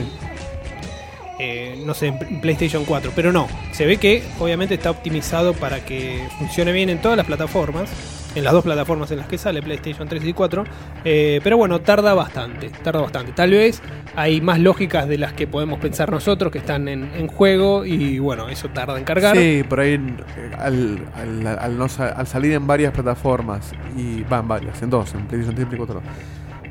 eh, 1.39 1.83
no 1.85 1.95
sé, 1.95 2.09
en 2.09 2.41
PlayStation 2.41 2.85
4. 2.85 3.13
Pero 3.15 3.33
no, 3.33 3.49
se 3.73 3.87
ve 3.87 3.97
que 3.99 4.23
obviamente 4.39 4.75
está 4.75 4.91
optimizado 4.91 5.53
para 5.55 5.85
que 5.85 6.27
funcione 6.39 6.73
bien 6.73 6.89
en 6.91 6.99
todas 7.01 7.17
las 7.17 7.27
plataformas. 7.27 7.91
En 8.35 8.43
las 8.43 8.53
dos 8.53 8.65
plataformas 8.65 9.11
en 9.13 9.19
las 9.19 9.29
que 9.29 9.39
sale, 9.39 9.63
PlayStation 9.63 10.09
3 10.09 10.25
y 10.25 10.33
4. 10.33 10.65
Eh, 11.05 11.41
pero 11.45 11.57
bueno, 11.57 11.81
tarda 11.81 12.15
bastante, 12.15 12.69
tarda 12.83 13.01
bastante. 13.01 13.31
Tal 13.33 13.51
vez 13.53 13.81
hay 14.17 14.41
más 14.41 14.59
lógicas 14.59 15.07
de 15.09 15.19
las 15.19 15.33
que 15.35 15.47
podemos 15.47 15.79
pensar 15.79 16.11
nosotros 16.11 16.51
que 16.51 16.59
están 16.59 16.89
en, 16.89 17.11
en 17.15 17.29
juego 17.29 17.85
y 17.85 18.19
bueno, 18.19 18.49
eso 18.49 18.69
tarda 18.71 18.99
en 18.99 19.05
cargar. 19.05 19.37
Sí, 19.37 19.63
por 19.69 19.81
ahí 19.81 19.95
eh, 19.95 20.51
al, 20.59 20.99
al- 21.15 21.47
al 21.59 21.79
no 21.79 21.87
al 21.99 22.27
salir 22.27 22.53
en 22.55 22.67
varias 22.67 22.93
plataformas, 22.93 23.73
y 23.97 24.23
van 24.25 24.49
varias, 24.49 24.83
en 24.83 24.91
dos, 24.91 25.15
en 25.15 25.27
PlayStation 25.27 25.55
3 25.55 25.67
y 25.67 25.69
Play 25.69 25.79
4, 25.79 26.03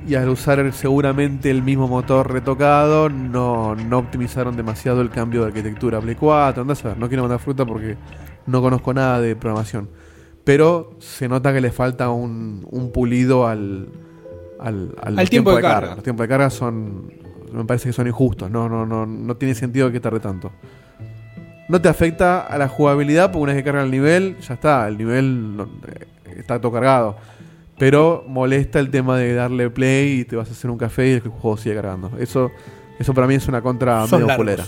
y 0.06 0.15
al 0.15 0.28
usar 0.28 0.73
seguramente 0.73 1.49
el 1.49 1.63
mismo 1.63 1.88
motor 1.88 2.30
retocado, 2.30 3.08
no, 3.10 3.73
no 3.76 3.99
optimizaron 3.99 4.58
demasiado 4.58 4.99
el 5.02 5.10
cambio 5.10 5.41
de 5.43 5.47
arquitectura. 5.47 6.02
Play 6.02 6.15
4, 6.15 6.62
andás 6.62 6.84
a 6.84 6.89
ver, 6.89 6.97
no 6.97 7.08
quiero 7.08 7.23
mandar 7.23 7.39
fruta 7.39 7.65
porque 7.65 7.95
no 8.47 8.62
conozco 8.62 8.93
nada 8.93 9.21
de 9.21 9.36
programación. 9.38 9.89
Pero 10.43 10.95
se 10.99 11.27
nota 11.29 11.53
que 11.53 11.62
le 11.62 11.71
falta 11.71 12.10
un, 12.10 12.67
un 12.69 12.91
pulido 12.91 13.47
al, 13.47 13.88
al, 14.60 14.93
al 15.01 15.19
Al 15.19 15.29
tiempo 15.29 15.56
de 15.56 15.62
carga. 15.62 15.95
Los 15.95 16.03
tiempos 16.03 16.23
de 16.25 16.27
carga 16.27 16.49
son, 16.49 17.13
me 17.53 17.63
parece 17.65 17.89
que 17.89 17.93
son 17.93 18.08
injustos, 18.08 18.51
no, 18.51 18.67
no, 18.67 18.86
no, 18.86 19.06
no 19.06 19.36
tiene 19.38 19.56
sentido 19.56 19.91
que 19.91 19.99
tarde 19.99 20.19
tanto. 20.19 20.51
No 21.69 21.82
te 21.82 21.88
afecta 21.88 22.41
a 22.41 22.58
la 22.58 22.67
jugabilidad 22.67 23.32
porque 23.32 23.43
una 23.43 23.53
vez 23.53 23.62
que 23.62 23.65
carga 23.65 23.84
el 23.84 23.91
nivel, 23.91 24.38
ya 24.39 24.56
está, 24.56 24.86
el 24.88 24.97
nivel 24.97 25.56
no- 25.56 25.63
eh, 25.88 26.06
está 26.38 26.60
todo 26.60 26.73
cargado. 26.73 27.15
Pero 27.79 28.23
molesta 28.27 28.79
el 28.79 28.89
tema 28.91 29.17
de 29.17 29.34
darle 29.34 29.69
play 29.69 30.19
y 30.19 30.25
te 30.25 30.36
vas 30.36 30.49
a 30.49 30.51
hacer 30.51 30.69
un 30.69 30.77
café 30.77 31.08
y 31.10 31.12
el 31.13 31.21
juego 31.21 31.56
sigue 31.58 31.75
cargando. 31.75 32.12
Eso, 32.19 32.51
eso 32.99 33.13
para 33.13 33.27
mí 33.27 33.36
es 33.36 33.47
una 33.47 33.62
contra 33.62 34.06
Son 34.08 34.19
medio 34.19 34.27
largos. 34.27 34.45
culera. 34.45 34.65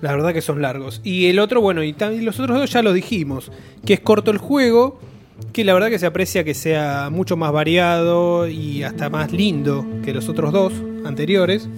La 0.00 0.12
verdad 0.12 0.32
que 0.32 0.40
son 0.40 0.62
largos. 0.62 1.00
Y 1.04 1.26
el 1.26 1.38
otro, 1.38 1.60
bueno, 1.60 1.82
y, 1.84 1.94
y 1.98 2.20
los 2.22 2.40
otros 2.40 2.58
dos 2.58 2.70
ya 2.72 2.82
lo 2.82 2.92
dijimos, 2.92 3.52
que 3.84 3.94
es 3.94 4.00
corto 4.00 4.30
el 4.30 4.38
juego, 4.38 4.98
que 5.52 5.64
la 5.64 5.74
verdad 5.74 5.88
que 5.88 5.98
se 5.98 6.06
aprecia 6.06 6.44
que 6.44 6.54
sea 6.54 7.08
mucho 7.10 7.36
más 7.36 7.52
variado 7.52 8.46
y 8.48 8.82
hasta 8.82 9.08
más 9.10 9.32
lindo 9.32 9.84
que 10.04 10.12
los 10.12 10.28
otros 10.28 10.52
dos 10.52 10.72
anteriores, 11.04 11.68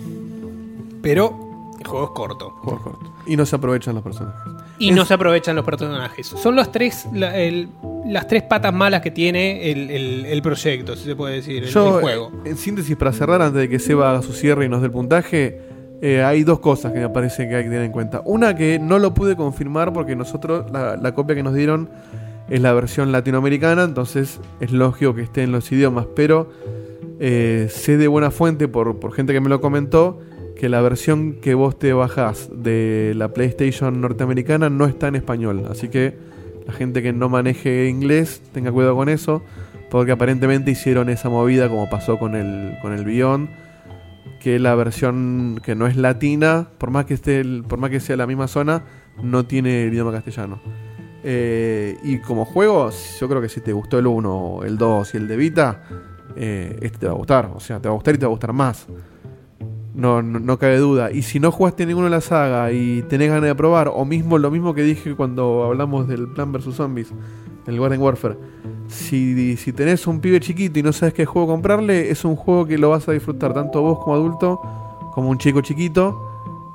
pero 1.03 1.35
el 1.79 1.87
juego 1.87 2.07
es 2.07 2.11
corto. 2.12 2.51
Juego 2.62 2.83
corto. 2.83 3.12
Y 3.27 3.37
no 3.37 3.46
se 3.46 3.57
aprovechan 3.57 3.94
los 3.94 4.03
personajes. 4.05 4.40
Y 4.79 4.90
Es- 4.90 4.96
no 4.96 5.05
se 5.05 5.14
aprovechan 5.14 5.57
los 5.57 5.64
personajes. 5.64 6.27
Son 6.27 6.57
las 6.57 6.73
tres, 6.73 7.07
la- 7.12 7.37
el- 7.38 7.68
las 8.07 8.27
tres 8.27 8.42
patas 8.42 8.73
malas 8.73 9.03
que 9.03 9.11
tiene 9.11 9.70
el, 9.70 9.90
el- 9.90 10.27
el 10.27 10.42
proyecto, 10.42 10.96
si 10.96 11.05
se 11.05 11.14
puede 11.16 11.37
decir, 11.37 11.64
el, 11.64 11.68
Yo, 11.70 11.96
el 11.99 12.03
juego. 12.03 12.33
en 12.44 12.57
síntesis, 12.57 12.96
para 12.96 13.12
cerrar, 13.12 13.42
antes 13.42 13.61
de 13.61 13.68
que 13.68 13.79
Seba 13.79 14.11
haga 14.11 14.23
su 14.23 14.33
cierre 14.33 14.64
y 14.64 14.68
nos 14.68 14.81
dé 14.81 14.87
el 14.87 14.92
puntaje, 14.92 15.61
eh, 16.03 16.23
hay 16.23 16.44
dos 16.44 16.61
cosas 16.61 16.92
que 16.92 16.99
me 16.99 17.09
parece 17.11 17.46
que 17.49 17.57
hay 17.57 17.62
que 17.64 17.68
tener 17.68 17.85
en 17.85 17.92
cuenta. 17.92 18.23
Una 18.25 18.57
que 18.57 18.79
no 18.79 18.99
lo 18.99 19.12
pude 19.12 19.37
confirmar 19.37 19.92
porque 19.92 20.16
nosotros, 20.16 20.70
la, 20.73 20.96
la 20.96 21.14
copia 21.14 21.35
que 21.37 21.42
nos 21.42 21.55
dieron 21.55 21.90
es 22.51 22.61
la 22.61 22.73
versión 22.73 23.13
latinoamericana, 23.13 23.85
entonces 23.85 24.41
es 24.61 24.73
lógico 24.73 25.15
que 25.15 25.23
esté 25.23 25.43
en 25.43 25.53
los 25.53 25.71
idiomas, 25.73 26.07
pero 26.15 26.51
eh, 27.19 27.69
sé 27.71 27.97
de 27.97 28.09
buena 28.09 28.31
fuente 28.31 28.69
por, 28.69 28.99
por 28.99 29.13
gente 29.13 29.33
que 29.33 29.41
me 29.41 29.49
lo 29.49 29.61
comentó 29.61 30.21
que 30.57 30.69
la 30.69 30.83
versión 30.83 31.35
que 31.41 31.55
vos 31.55 31.79
te 31.79 31.95
bajás 31.95 32.51
de 32.53 33.15
la 33.17 33.33
PlayStation 33.33 34.01
norteamericana 34.01 34.69
no 34.69 34.85
está 34.85 35.09
en 35.09 35.15
español, 35.15 35.65
así 35.71 35.89
que 35.89 36.19
la 36.67 36.75
gente 36.75 37.03
que 37.03 37.13
no 37.13 37.29
maneje 37.29 37.89
inglés 37.89 38.43
tenga 38.53 38.71
cuidado 38.71 38.95
con 38.95 39.09
eso. 39.09 39.43
Porque 39.91 40.13
aparentemente 40.13 40.71
hicieron 40.71 41.09
esa 41.09 41.29
movida 41.29 41.69
como 41.69 41.91
pasó 41.91 42.17
con 42.19 42.37
el, 42.37 42.79
con 42.81 42.93
el 42.93 43.05
Beyond. 43.05 43.49
Que 44.41 44.59
la 44.59 44.75
versión 44.77 45.61
que 45.65 45.75
no 45.75 45.87
es 45.89 45.97
latina, 45.97 46.69
por 46.79 46.91
más 46.91 47.07
que 47.07 47.15
esté 47.15 47.45
por 47.69 47.79
más 47.79 47.91
que 47.91 47.99
sea 47.99 48.17
la 48.17 48.27
misma 48.27 48.47
zona, 48.47 48.85
no 49.21 49.47
tiene 49.47 49.85
el 49.85 49.93
idioma 49.93 50.13
castellano. 50.13 50.61
Eh, 51.23 51.99
y 52.03 52.19
como 52.19 52.45
juego, 52.45 52.91
yo 52.91 53.29
creo 53.29 53.41
que 53.41 53.49
si 53.49 53.61
te 53.61 53.73
gustó 53.73 53.99
el 53.99 54.07
1, 54.07 54.61
el 54.65 54.79
2 54.79 55.15
y 55.15 55.17
el 55.17 55.29
de 55.29 55.37
Vita, 55.37 55.83
eh, 56.37 56.79
este 56.81 56.99
te 56.99 57.07
va 57.07 57.13
a 57.13 57.17
gustar. 57.17 57.51
O 57.55 57.61
sea, 57.61 57.81
te 57.81 57.89
va 57.89 57.93
a 57.93 57.97
gustar 57.97 58.15
y 58.15 58.19
te 58.19 58.27
va 58.27 58.31
a 58.31 58.31
gustar 58.31 58.53
más. 58.53 58.87
No, 59.95 60.23
no, 60.23 60.41
no 60.41 60.59
cabe 60.59 60.79
duda. 60.79 61.11
Y 61.11 61.23
si 61.23 61.41
no 61.41 61.51
jugaste 61.51 61.85
ninguno 61.85 62.07
de 62.07 62.11
la 62.11 62.21
saga 62.21 62.73
y 62.73 63.03
tenés 63.03 63.29
ganas 63.29 63.45
de 63.45 63.55
probar, 63.55 63.91
o 63.93 64.05
mismo 64.05 64.39
lo 64.39 64.51
mismo 64.51 64.75
que 64.75 64.83
dije 64.83 65.15
cuando 65.15 65.65
hablamos 65.65 66.09
del 66.09 66.29
Plan 66.29 66.53
vs 66.53 66.75
Zombies, 66.75 67.13
el 67.67 67.79
Garden 67.79 68.01
Warfare. 68.01 68.37
Si, 68.89 69.57
si 69.57 69.73
tenés 69.73 70.07
un 70.07 70.21
pibe 70.21 70.41
chiquito 70.41 70.79
y 70.79 70.83
no 70.83 70.93
sabes 70.93 71.15
qué 71.15 71.27
juego 71.27 71.49
comprarle, 71.49 72.11
es 72.11 72.25
un 72.25 72.37
juego 72.37 72.67
que 72.67 72.79
lo 72.79 72.91
vas 72.91 73.09
a 73.09 73.13
disfrutar 73.13 73.53
tanto 73.53 73.83
vos 73.83 73.99
como 73.99 74.15
adulto, 74.15 74.61
como 75.13 75.29
un 75.29 75.39
chico 75.39 75.61
chiquito. 75.61 76.30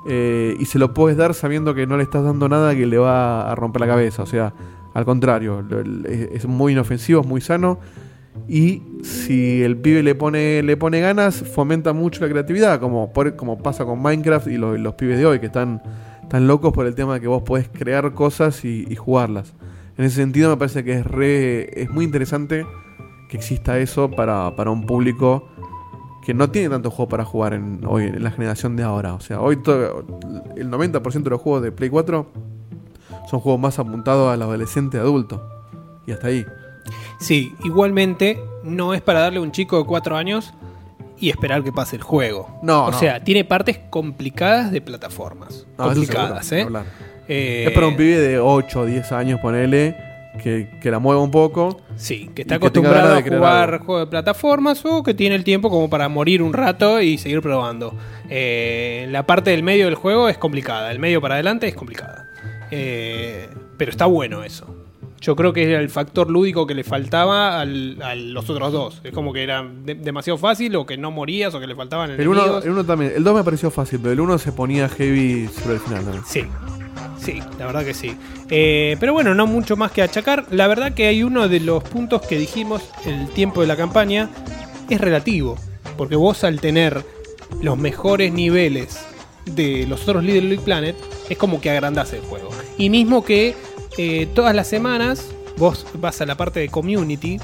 Eh, 0.08 0.56
y 0.58 0.64
se 0.66 0.78
lo 0.78 0.94
puedes 0.94 1.16
dar 1.16 1.34
sabiendo 1.34 1.74
que 1.74 1.86
no 1.86 1.96
le 1.96 2.02
estás 2.02 2.24
dando 2.24 2.48
nada 2.48 2.74
que 2.74 2.86
le 2.86 2.98
va 2.98 3.50
a 3.50 3.54
romper 3.54 3.80
la 3.80 3.86
cabeza. 3.88 4.22
O 4.22 4.26
sea, 4.26 4.52
al 4.94 5.04
contrario, 5.04 5.64
es 6.32 6.46
muy 6.46 6.72
inofensivo, 6.72 7.20
es 7.20 7.26
muy 7.26 7.40
sano. 7.40 7.78
Y 8.48 8.82
si 9.02 9.62
el 9.62 9.76
pibe 9.78 10.02
le 10.02 10.14
pone, 10.14 10.62
le 10.62 10.76
pone 10.76 11.00
ganas, 11.00 11.36
fomenta 11.42 11.92
mucho 11.92 12.20
la 12.24 12.30
creatividad, 12.30 12.78
como, 12.80 13.10
como 13.36 13.58
pasa 13.58 13.84
con 13.84 14.00
Minecraft 14.02 14.46
y 14.48 14.58
lo- 14.58 14.76
los 14.76 14.94
pibes 14.94 15.18
de 15.18 15.26
hoy, 15.26 15.40
que 15.40 15.46
están, 15.46 15.82
están 16.22 16.46
locos 16.46 16.72
por 16.72 16.86
el 16.86 16.94
tema 16.94 17.14
de 17.14 17.20
que 17.20 17.28
vos 17.28 17.42
podés 17.42 17.68
crear 17.68 18.12
cosas 18.12 18.64
y, 18.64 18.86
y 18.88 18.94
jugarlas. 18.94 19.54
En 19.96 20.04
ese 20.04 20.16
sentido 20.16 20.50
me 20.50 20.56
parece 20.58 20.84
que 20.84 20.92
es, 20.98 21.06
re, 21.06 21.80
es 21.82 21.90
muy 21.90 22.04
interesante 22.04 22.66
que 23.30 23.38
exista 23.38 23.78
eso 23.78 24.10
para, 24.10 24.54
para 24.54 24.70
un 24.70 24.84
público 24.86 25.48
que 26.26 26.34
no 26.34 26.50
tiene 26.50 26.68
tanto 26.68 26.90
juego 26.90 27.08
para 27.08 27.24
jugar 27.24 27.54
en, 27.54 27.82
hoy, 27.86 28.06
en 28.06 28.24
la 28.24 28.32
generación 28.32 28.74
de 28.74 28.82
ahora. 28.82 29.14
O 29.14 29.20
sea, 29.20 29.40
hoy 29.40 29.58
todo, 29.62 30.04
el 30.56 30.68
90% 30.68 31.22
de 31.22 31.30
los 31.30 31.40
juegos 31.40 31.62
de 31.62 31.70
Play 31.70 31.88
4 31.88 32.26
son 33.30 33.38
juegos 33.38 33.60
más 33.60 33.78
apuntados 33.78 34.34
al 34.34 34.42
adolescente 34.42 34.98
adulto. 34.98 35.48
Y 36.04 36.10
hasta 36.10 36.26
ahí. 36.26 36.44
Sí, 37.20 37.54
igualmente 37.62 38.40
no 38.64 38.92
es 38.92 39.02
para 39.02 39.20
darle 39.20 39.38
a 39.38 39.42
un 39.42 39.52
chico 39.52 39.78
de 39.78 39.84
4 39.84 40.16
años 40.16 40.52
y 41.16 41.30
esperar 41.30 41.62
que 41.62 41.70
pase 41.70 41.94
el 41.94 42.02
juego. 42.02 42.58
No, 42.60 42.86
o 42.86 42.90
no. 42.90 42.98
sea, 42.98 43.22
tiene 43.22 43.44
partes 43.44 43.78
complicadas 43.88 44.72
de 44.72 44.80
plataformas. 44.80 45.64
No, 45.78 45.84
eso 45.84 45.94
complicadas, 45.94 46.44
seguro, 46.44 46.80
¿eh? 46.80 46.84
Eh, 47.28 47.64
Es 47.68 47.72
para 47.72 47.86
un 47.86 47.96
pibe 47.96 48.18
de 48.18 48.40
8 48.40 48.80
o 48.80 48.84
10 48.84 49.12
años, 49.12 49.38
ponele, 49.38 49.96
que, 50.42 50.68
que 50.80 50.90
la 50.90 50.98
mueva 50.98 51.22
un 51.22 51.30
poco. 51.30 51.80
Sí, 51.96 52.30
que 52.34 52.42
está 52.42 52.56
y 52.56 52.58
que 52.58 52.70
tenga 52.70 52.88
acostumbrado 52.90 53.14
a 53.16 53.22
crear 53.22 53.38
jugar 53.38 53.72
algo. 53.74 53.84
juegos 53.86 54.06
de 54.06 54.10
plataformas 54.10 54.84
o 54.84 55.02
que 55.02 55.14
tiene 55.14 55.34
el 55.34 55.44
tiempo 55.44 55.70
como 55.70 55.88
para 55.90 56.08
morir 56.08 56.42
un 56.42 56.52
rato 56.52 57.00
y 57.00 57.18
seguir 57.18 57.40
probando. 57.42 57.94
Eh, 58.28 59.06
la 59.10 59.24
parte 59.26 59.50
del 59.50 59.62
medio 59.62 59.86
del 59.86 59.94
juego 59.94 60.28
es 60.28 60.36
complicada, 60.38 60.90
el 60.92 60.98
medio 60.98 61.20
para 61.20 61.34
adelante 61.34 61.66
es 61.68 61.74
complicada. 61.74 62.28
Eh, 62.70 63.48
pero 63.76 63.90
está 63.90 64.06
bueno 64.06 64.42
eso. 64.42 64.66
Yo 65.20 65.34
creo 65.34 65.52
que 65.54 65.64
era 65.70 65.80
el 65.80 65.88
factor 65.88 66.30
lúdico 66.30 66.66
que 66.66 66.74
le 66.74 66.84
faltaba 66.84 67.60
al- 67.60 68.00
a 68.02 68.14
los 68.14 68.48
otros 68.50 68.70
dos. 68.70 69.00
Es 69.02 69.12
como 69.12 69.32
que 69.32 69.42
era 69.42 69.64
de- 69.66 69.94
demasiado 69.94 70.36
fácil 70.36 70.76
o 70.76 70.84
que 70.84 70.98
no 70.98 71.10
morías 71.10 71.54
o 71.54 71.58
que 71.60 71.66
le 71.66 71.74
faltaban 71.74 72.10
El 72.10 72.28
1 72.28 72.40
enemigos. 72.42 72.64
el 72.66 72.70
uno 72.72 72.84
también. 72.84 73.12
El 73.16 73.24
2 73.24 73.34
me 73.34 73.42
pareció 73.42 73.70
fácil, 73.70 73.98
pero 74.00 74.12
el 74.12 74.20
1 74.20 74.36
se 74.38 74.52
ponía 74.52 74.88
heavy 74.90 75.48
sobre 75.48 75.76
el 75.76 75.80
final 75.80 76.02
también. 76.04 76.22
Sí, 76.26 76.42
sí, 77.18 77.40
la 77.58 77.66
verdad 77.66 77.84
que 77.84 77.94
sí. 77.94 78.16
Eh, 78.50 78.96
pero 79.00 79.12
bueno, 79.12 79.34
no 79.34 79.46
mucho 79.46 79.76
más 79.76 79.92
que 79.92 80.02
achacar. 80.02 80.46
La 80.50 80.66
verdad 80.66 80.94
que 80.94 81.06
hay 81.06 81.22
uno 81.22 81.48
de 81.48 81.60
los 81.60 81.82
puntos 81.84 82.22
que 82.22 82.38
dijimos, 82.38 82.82
el 83.04 83.28
tiempo 83.30 83.60
de 83.60 83.66
la 83.66 83.76
campaña, 83.76 84.30
es 84.88 85.00
relativo. 85.00 85.56
Porque 85.96 86.16
vos 86.16 86.44
al 86.44 86.60
tener 86.60 87.04
los 87.62 87.78
mejores 87.78 88.32
niveles 88.32 88.98
de 89.46 89.86
los 89.86 90.02
otros 90.02 90.24
Little 90.24 90.48
Big 90.50 90.60
Planet, 90.60 90.96
es 91.28 91.38
como 91.38 91.60
que 91.60 91.70
agrandás 91.70 92.12
el 92.12 92.20
juego. 92.20 92.50
Y 92.78 92.90
mismo 92.90 93.24
que 93.24 93.54
eh, 93.96 94.28
todas 94.34 94.54
las 94.54 94.68
semanas 94.68 95.28
vos 95.56 95.86
vas 95.94 96.20
a 96.20 96.26
la 96.26 96.36
parte 96.36 96.60
de 96.60 96.68
community 96.68 97.38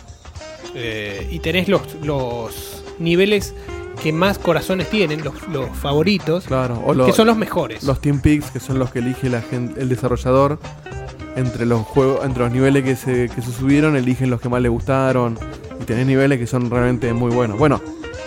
eh, 0.74 1.26
y 1.30 1.38
tenés 1.38 1.68
los, 1.68 1.82
los 2.02 2.82
niveles 2.98 3.54
que 4.02 4.12
más 4.12 4.38
corazones 4.38 4.90
tienen, 4.90 5.22
los, 5.22 5.34
los 5.48 5.68
favoritos, 5.76 6.44
Claro, 6.44 6.82
o 6.84 7.06
que 7.06 7.12
son 7.12 7.26
los 7.26 7.36
mejores. 7.36 7.82
los 7.84 8.00
Team 8.00 8.20
Peaks, 8.20 8.50
que 8.50 8.60
son 8.60 8.78
los 8.78 8.90
que 8.90 8.98
elige 8.98 9.28
la 9.28 9.42
el 9.52 9.88
desarrollador. 9.88 10.58
Entre 11.34 11.64
los 11.64 11.80
juegos, 11.86 12.24
entre 12.26 12.42
los 12.42 12.52
niveles 12.52 12.84
que 12.84 12.94
se, 12.94 13.30
que 13.34 13.40
se 13.40 13.50
subieron, 13.52 13.96
eligen 13.96 14.28
los 14.28 14.40
que 14.40 14.48
más 14.50 14.60
le 14.60 14.68
gustaron. 14.68 15.38
Y 15.80 15.84
tenés 15.84 16.06
niveles 16.06 16.38
que 16.38 16.46
son 16.46 16.68
realmente 16.68 17.10
muy 17.14 17.30
buenos. 17.30 17.58
Bueno, 17.58 17.80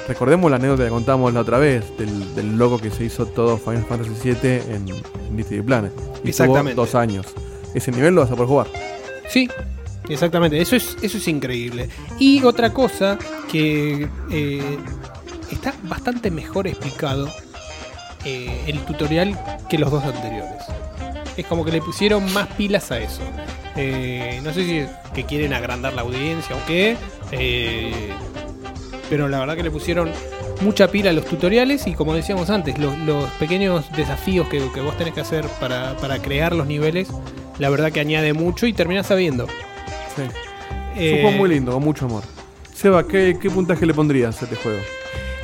recordemos 0.07 0.49
la 0.49 0.57
anécdota 0.57 0.85
que 0.85 0.89
contamos 0.89 1.31
la 1.33 1.41
otra 1.41 1.59
vez, 1.59 1.85
del, 1.99 2.33
del 2.33 2.57
loco 2.57 2.79
que 2.79 2.89
se 2.89 3.03
hizo 3.05 3.27
todo 3.27 3.57
Final 3.57 3.85
Fantasy 3.87 4.11
VII 4.23 4.49
en, 4.73 4.87
en 4.89 5.35
Big 5.37 5.63
Planet. 5.63 5.91
Y 6.23 6.29
Exactamente. 6.29 6.73
dos 6.75 6.95
años. 6.95 7.27
Ese 7.75 7.91
nivel 7.91 8.15
lo 8.15 8.21
vas 8.21 8.31
a 8.31 8.35
poder 8.35 8.47
jugar. 8.49 8.67
Sí, 9.29 9.47
exactamente. 10.09 10.59
Eso 10.59 10.75
es, 10.75 10.97
eso 11.03 11.17
es 11.19 11.27
increíble. 11.27 11.89
Y 12.17 12.41
otra 12.43 12.73
cosa 12.73 13.19
que 13.51 14.07
eh, 14.31 14.77
está 15.51 15.73
bastante 15.83 16.31
mejor 16.31 16.67
explicado 16.67 17.29
eh, 18.23 18.63
el 18.67 18.79
tutorial 18.85 19.37
que 19.69 19.77
los 19.77 19.91
dos 19.91 20.03
anteriores. 20.03 20.63
Es 21.37 21.45
como 21.45 21.65
que 21.65 21.71
le 21.71 21.81
pusieron 21.81 22.31
más 22.33 22.47
pilas 22.49 22.91
a 22.91 22.99
eso. 22.99 23.21
Eh, 23.75 24.39
no 24.43 24.53
sé 24.53 24.63
si 24.65 24.77
es 24.79 24.89
que 25.13 25.25
quieren 25.25 25.53
agrandar 25.53 25.93
la 25.93 26.01
audiencia 26.03 26.55
o 26.55 26.59
qué. 26.65 26.95
eh, 27.31 28.13
pero 29.09 29.27
la 29.27 29.39
verdad 29.39 29.55
que 29.55 29.63
le 29.63 29.69
pusieron 29.69 30.11
mucha 30.61 30.87
pila 30.89 31.09
a 31.11 31.13
los 31.13 31.25
tutoriales 31.25 31.85
y 31.85 31.93
como 31.93 32.15
decíamos 32.15 32.49
antes, 32.49 32.79
los, 32.79 32.97
los 32.99 33.29
pequeños 33.31 33.85
desafíos 33.95 34.47
que, 34.47 34.71
que 34.73 34.81
vos 34.81 34.97
tenés 34.97 35.13
que 35.13 35.21
hacer 35.21 35.45
para, 35.59 35.95
para 35.97 36.19
crear 36.19 36.55
los 36.55 36.65
niveles, 36.65 37.09
la 37.59 37.69
verdad 37.69 37.91
que 37.91 37.99
añade 37.99 38.33
mucho 38.33 38.65
y 38.65 38.73
terminás 38.73 39.07
sabiendo. 39.07 39.45
Sí. 40.15 40.23
Es 40.95 41.01
Eh, 41.01 41.13
un 41.17 41.21
juego 41.21 41.37
muy 41.37 41.49
lindo, 41.49 41.73
con 41.73 41.83
mucho 41.83 42.05
amor. 42.05 42.23
Seba, 42.73 43.05
¿qué, 43.05 43.37
qué 43.39 43.49
puntaje 43.51 43.85
le 43.85 43.93
pondrías 43.93 44.41
a 44.41 44.45
este 44.45 44.55
juego? 44.55 44.79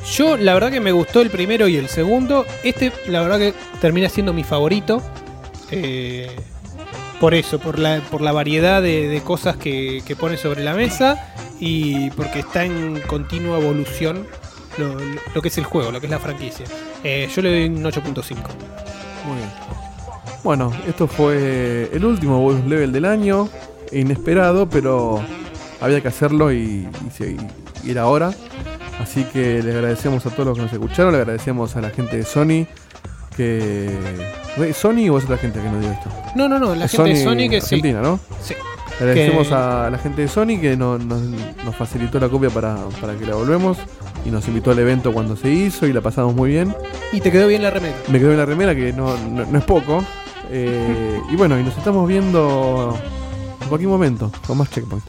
Yo 0.05 0.37
la 0.37 0.53
verdad 0.53 0.71
que 0.71 0.79
me 0.79 0.91
gustó 0.91 1.21
el 1.21 1.29
primero 1.29 1.67
y 1.67 1.77
el 1.77 1.87
segundo. 1.87 2.45
Este 2.63 2.91
la 3.07 3.21
verdad 3.21 3.39
que 3.39 3.53
termina 3.79 4.09
siendo 4.09 4.33
mi 4.33 4.43
favorito. 4.43 5.01
Eh, 5.69 6.29
por 7.19 7.33
eso, 7.35 7.59
por 7.59 7.77
la, 7.77 8.01
por 8.09 8.21
la 8.21 8.31
variedad 8.31 8.81
de, 8.81 9.07
de 9.07 9.21
cosas 9.21 9.55
que, 9.55 10.01
que 10.05 10.15
pone 10.15 10.37
sobre 10.37 10.63
la 10.63 10.73
mesa 10.73 11.33
y 11.59 12.09
porque 12.11 12.39
está 12.39 12.65
en 12.65 12.99
continua 13.01 13.59
evolución 13.59 14.25
lo, 14.77 14.97
lo 15.35 15.41
que 15.41 15.49
es 15.49 15.57
el 15.59 15.65
juego, 15.65 15.91
lo 15.91 15.99
que 15.99 16.07
es 16.07 16.11
la 16.11 16.19
franquicia. 16.19 16.65
Eh, 17.03 17.29
yo 17.33 17.41
le 17.41 17.49
doy 17.51 17.65
un 17.65 17.83
8.5. 17.83 18.35
Muy 19.27 19.37
bien. 19.37 19.49
Bueno, 20.43 20.73
esto 20.87 21.07
fue 21.07 21.89
el 21.93 22.03
último 22.03 22.39
bonus 22.39 22.65
level 22.65 22.91
del 22.91 23.05
año. 23.05 23.49
Inesperado, 23.91 24.67
pero 24.69 25.23
había 25.79 26.01
que 26.01 26.07
hacerlo 26.07 26.51
y, 26.51 26.87
y 27.19 27.37
y 27.83 27.91
era 27.91 28.07
hora. 28.07 28.33
Así 29.01 29.23
que 29.25 29.61
le 29.63 29.71
agradecemos 29.71 30.25
a 30.25 30.29
todos 30.29 30.45
los 30.47 30.57
que 30.57 30.63
nos 30.63 30.73
escucharon. 30.73 31.11
Le 31.13 31.19
agradecemos 31.19 31.75
a 31.75 31.81
la 31.81 31.89
gente 31.89 32.17
de 32.17 32.23
Sony. 32.23 32.67
Que. 33.35 33.89
¿Sony 34.73 35.09
o 35.09 35.17
es 35.17 35.23
otra 35.23 35.37
gente 35.37 35.59
que 35.61 35.69
nos 35.69 35.79
dio 35.81 35.91
esto? 35.91 36.09
No, 36.35 36.47
no, 36.49 36.59
no, 36.59 36.75
la 36.75 36.85
Es 36.85 36.91
gente 36.91 37.11
de 37.11 37.23
Sony 37.23 37.49
que 37.49 37.61
sí. 37.61 37.75
Argentina, 37.75 38.01
¿no? 38.01 38.19
Sí. 38.41 38.53
Le 38.99 39.09
agradecemos 39.09 39.51
a 39.51 39.89
la 39.89 39.97
gente 39.97 40.21
de 40.21 40.27
Sony 40.27 40.59
que 40.61 40.75
no- 40.77 40.97
nos, 40.99 41.21
nos 41.21 41.75
facilitó 41.75 42.19
la 42.19 42.29
copia 42.29 42.49
para, 42.49 42.75
para 42.99 43.15
que 43.15 43.25
la 43.25 43.35
volvemos 43.35 43.77
y 44.25 44.29
nos 44.29 44.47
invitó 44.47 44.71
al 44.71 44.79
evento 44.79 45.11
cuando 45.13 45.35
se 45.35 45.49
hizo 45.49 45.87
y 45.87 45.93
la 45.93 46.01
pasamos 46.01 46.35
muy 46.35 46.51
bien. 46.51 46.75
Y 47.11 47.21
te 47.21 47.31
quedó 47.31 47.47
bien 47.47 47.63
la 47.63 47.71
remera. 47.71 47.95
Me 48.09 48.19
quedó 48.19 48.31
en 48.31 48.37
la 48.37 48.45
remera 48.45 48.75
que 48.75 48.93
no, 48.93 49.17
no- 49.17 49.45
no 49.45 49.57
es 49.57 49.63
poco. 49.63 50.03
Eh, 50.51 51.19
y 51.31 51.35
bueno, 51.35 51.57
y 51.59 51.63
nos 51.63 51.75
estamos 51.77 52.07
viendo 52.07 52.95
en 53.61 53.67
cualquier 53.69 53.89
momento 53.89 54.29
con 54.45 54.57
más 54.57 54.69
checkpoint. 54.69 55.03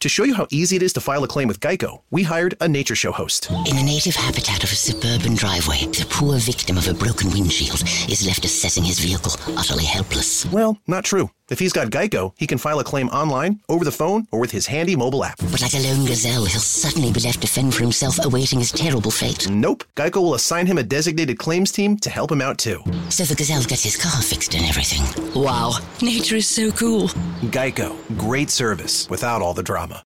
To 0.00 0.08
show 0.08 0.22
you 0.22 0.34
how 0.34 0.46
easy 0.52 0.76
it 0.76 0.82
is 0.84 0.92
to 0.92 1.00
file 1.00 1.24
a 1.24 1.28
claim 1.28 1.48
with 1.48 1.58
Geico, 1.58 2.02
we 2.12 2.22
hired 2.22 2.54
a 2.60 2.68
nature 2.68 2.94
show 2.94 3.10
host. 3.10 3.50
In 3.50 3.74
the 3.74 3.82
native 3.82 4.14
habitat 4.14 4.62
of 4.62 4.70
a 4.70 4.76
suburban 4.76 5.34
driveway, 5.34 5.86
the 5.86 6.06
poor 6.08 6.38
victim 6.38 6.78
of 6.78 6.86
a 6.86 6.94
broken 6.94 7.32
windshield 7.32 7.82
is 8.08 8.24
left 8.24 8.44
assessing 8.44 8.84
his 8.84 9.00
vehicle, 9.00 9.32
utterly 9.56 9.84
helpless. 9.84 10.46
Well, 10.46 10.78
not 10.86 11.04
true. 11.04 11.30
If 11.48 11.58
he's 11.58 11.72
got 11.72 11.88
Geico, 11.88 12.32
he 12.36 12.46
can 12.46 12.58
file 12.58 12.78
a 12.78 12.84
claim 12.84 13.08
online, 13.08 13.60
over 13.70 13.82
the 13.82 13.90
phone, 13.90 14.26
or 14.30 14.38
with 14.38 14.50
his 14.50 14.66
handy 14.66 14.94
mobile 14.94 15.24
app. 15.24 15.38
But 15.50 15.62
like 15.62 15.72
a 15.72 15.78
lone 15.78 16.04
gazelle, 16.04 16.44
he'll 16.44 16.60
suddenly 16.60 17.10
be 17.10 17.20
left 17.20 17.40
to 17.40 17.46
fend 17.46 17.74
for 17.74 17.80
himself, 17.80 18.22
awaiting 18.22 18.58
his 18.58 18.70
terrible 18.70 19.10
fate. 19.10 19.48
Nope. 19.48 19.82
Geico 19.96 20.16
will 20.16 20.34
assign 20.34 20.66
him 20.66 20.76
a 20.76 20.82
designated 20.82 21.38
claims 21.38 21.72
team 21.72 21.96
to 21.98 22.10
help 22.10 22.30
him 22.30 22.42
out 22.42 22.58
too. 22.58 22.82
So 23.08 23.24
the 23.24 23.34
gazelle 23.34 23.62
gets 23.62 23.82
his 23.82 23.96
car 23.96 24.20
fixed 24.20 24.54
and 24.54 24.66
everything. 24.66 25.04
Wow, 25.34 25.78
nature 26.02 26.36
is 26.36 26.46
so 26.46 26.70
cool. 26.72 27.08
Geico. 27.48 27.96
Great 28.18 28.50
service 28.50 29.08
without 29.08 29.40
all 29.40 29.54
the 29.54 29.62
drama. 29.62 29.96